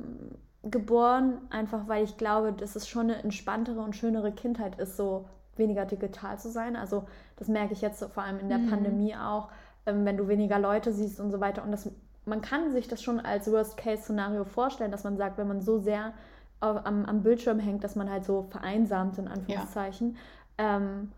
[0.63, 5.25] geboren, einfach weil ich glaube, dass es schon eine entspanntere und schönere Kindheit ist, so
[5.57, 6.75] weniger digital zu sein.
[6.75, 7.05] Also
[7.35, 8.71] das merke ich jetzt so, vor allem in der mhm.
[8.71, 9.49] Pandemie auch,
[9.85, 11.63] ähm, wenn du weniger Leute siehst und so weiter.
[11.63, 11.87] Und das,
[12.27, 16.13] man kann sich das schon als Worst-Case-Szenario vorstellen, dass man sagt, wenn man so sehr
[16.59, 20.17] auf, am, am, Bildschirm hängt, dass man halt so vereinsamt, in Anführungszeichen.
[20.59, 20.77] Ja.
[20.77, 21.11] Ähm,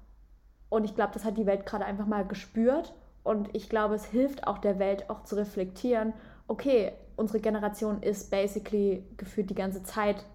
[0.70, 2.94] und ich glaube, das hat die Welt gerade einfach mal gespürt.
[3.24, 6.14] Und ich glaube, es hilft auch der Welt auch zu reflektieren,
[6.48, 10.26] okay, unsere Generation ist basically gefühlt die ganze Zeit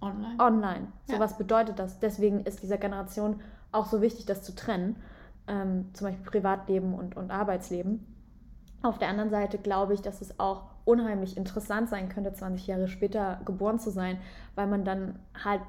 [0.00, 0.38] online.
[0.38, 0.86] online.
[1.06, 1.20] So ja.
[1.20, 1.98] was bedeutet das?
[1.98, 3.40] Deswegen ist dieser Generation
[3.72, 4.96] auch so wichtig, das zu trennen.
[5.46, 8.06] Ähm, zum Beispiel Privatleben und, und Arbeitsleben.
[8.82, 12.88] Auf der anderen Seite glaube ich, dass es auch unheimlich interessant sein könnte, 20 Jahre
[12.88, 14.18] später geboren zu sein,
[14.54, 15.60] weil man dann halt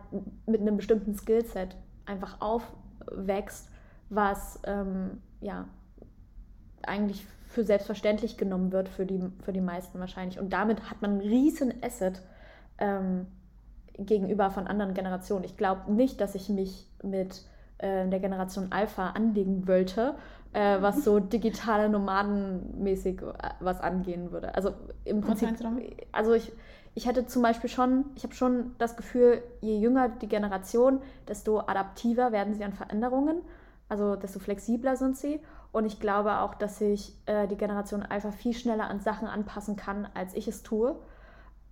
[0.45, 3.70] mit einem bestimmten Skillset einfach aufwächst,
[4.09, 5.66] was ähm, ja
[6.84, 10.39] eigentlich für selbstverständlich genommen wird für die, für die meisten wahrscheinlich.
[10.39, 12.22] Und damit hat man einen riesen Asset
[12.78, 13.28] ähm,
[13.97, 15.43] gegenüber von anderen Generationen.
[15.43, 17.43] Ich glaube nicht, dass ich mich mit
[17.78, 20.16] äh, der Generation Alpha anlegen wollte,
[20.54, 24.56] äh, was so digitale Nomadenmäßig äh, was angehen würde.
[24.56, 24.74] Also
[25.06, 25.49] im Prinzip,
[26.12, 26.52] also ich,
[26.93, 31.60] ich hätte zum Beispiel schon, ich habe schon das Gefühl, je jünger die Generation, desto
[31.60, 33.41] adaptiver werden sie an Veränderungen,
[33.88, 35.39] also desto flexibler sind sie.
[35.72, 39.78] Und ich glaube auch, dass sich äh, die Generation Alpha viel schneller an Sachen anpassen
[39.78, 40.97] kann, als ich es tue.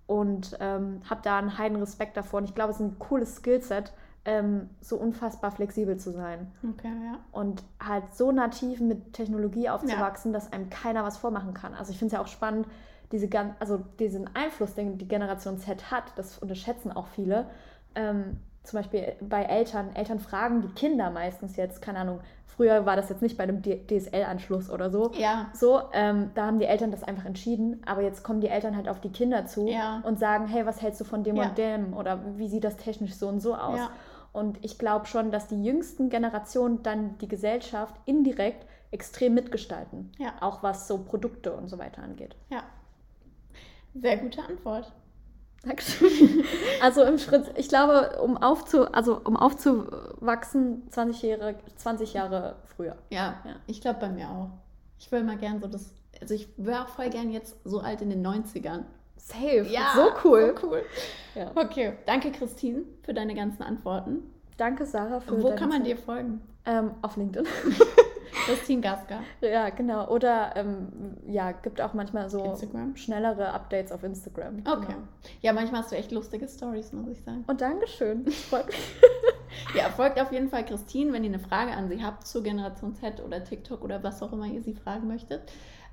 [0.06, 2.38] Und ähm, habe da einen heiden Respekt davor.
[2.38, 3.92] Und ich glaube, es ist ein cooles Skillset,
[4.24, 6.52] ähm, so unfassbar flexibel zu sein.
[6.68, 7.18] Okay, ja.
[7.32, 10.38] Und halt so nativ mit Technologie aufzuwachsen, ja.
[10.38, 11.74] dass einem keiner was vormachen kann.
[11.74, 12.66] Also ich finde es ja auch spannend,
[13.12, 17.46] diese, also diesen Einfluss, den die Generation Z hat, das unterschätzen auch viele.
[17.94, 22.94] Ähm, zum Beispiel bei Eltern, Eltern fragen die Kinder meistens jetzt, keine Ahnung, früher war
[22.94, 25.12] das jetzt nicht bei einem DSL-Anschluss oder so.
[25.14, 25.48] Ja.
[25.54, 28.86] So, ähm, da haben die Eltern das einfach entschieden, aber jetzt kommen die Eltern halt
[28.88, 30.02] auf die Kinder zu ja.
[30.04, 31.48] und sagen, hey, was hältst du von dem ja.
[31.48, 33.78] und dem oder wie sieht das technisch so und so aus?
[33.78, 33.90] Ja.
[34.32, 40.12] Und ich glaube schon, dass die jüngsten Generationen dann die Gesellschaft indirekt extrem mitgestalten.
[40.18, 40.34] Ja.
[40.40, 42.36] Auch was so Produkte und so weiter angeht.
[42.50, 42.62] Ja.
[43.94, 44.92] Sehr gute Antwort.
[45.62, 46.08] Dankeschön.
[46.82, 52.96] Also im Schritt, ich glaube, um, aufzu, also um aufzuwachsen, 20 Jahre, 20 Jahre früher.
[53.10, 53.56] Ja, Ja.
[53.66, 54.50] ich glaube bei mir auch.
[54.98, 58.00] Ich will mal gern so das, also ich wäre auch voll gern jetzt so alt
[58.00, 58.84] in den 90ern.
[59.26, 59.64] Safe.
[59.94, 60.54] so cool.
[60.60, 60.82] So cool.
[61.34, 61.50] Ja.
[61.54, 64.22] Okay, danke Christine für deine ganzen Antworten.
[64.56, 65.86] Danke, Sarah, für Wo kann man Zeit.
[65.86, 66.40] dir folgen?
[66.66, 67.46] Ähm, auf LinkedIn.
[68.46, 69.20] Christine Gaska.
[69.40, 70.08] ja, genau.
[70.08, 72.96] Oder ähm, ja, gibt auch manchmal so Instagram?
[72.96, 74.58] schnellere Updates auf Instagram.
[74.64, 74.86] Okay.
[74.88, 74.98] Genau.
[75.40, 77.44] Ja, manchmal hast du echt lustige Stories, muss ich sagen.
[77.46, 78.26] Und Dankeschön.
[78.30, 78.94] Freut mich.
[79.74, 82.94] Ja, folgt auf jeden Fall Christine, wenn ihr eine Frage an sie habt zur Generation
[82.94, 85.42] Z oder TikTok oder was auch immer ihr sie fragen möchtet.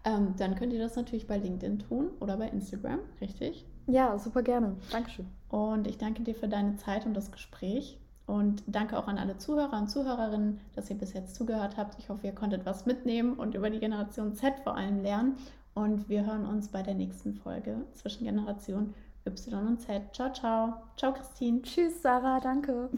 [0.08, 3.66] Ähm, dann könnt ihr das natürlich bei LinkedIn tun oder bei Instagram, richtig?
[3.88, 4.78] Ja, super gerne.
[4.92, 5.28] Dankeschön.
[5.50, 8.00] Und ich danke dir für deine Zeit und das Gespräch.
[8.26, 12.00] Und danke auch an alle Zuhörer und Zuhörerinnen, dass ihr bis jetzt zugehört habt.
[12.00, 15.38] Ich hoffe, ihr konntet was mitnehmen und über die Generation Z vor allem lernen.
[15.74, 18.94] Und wir hören uns bei der nächsten Folge zwischen Generation
[19.26, 20.14] Y und Z.
[20.14, 20.74] Ciao, ciao.
[20.96, 21.62] Ciao, Christine.
[21.62, 22.40] Tschüss, Sarah.
[22.40, 22.90] Danke.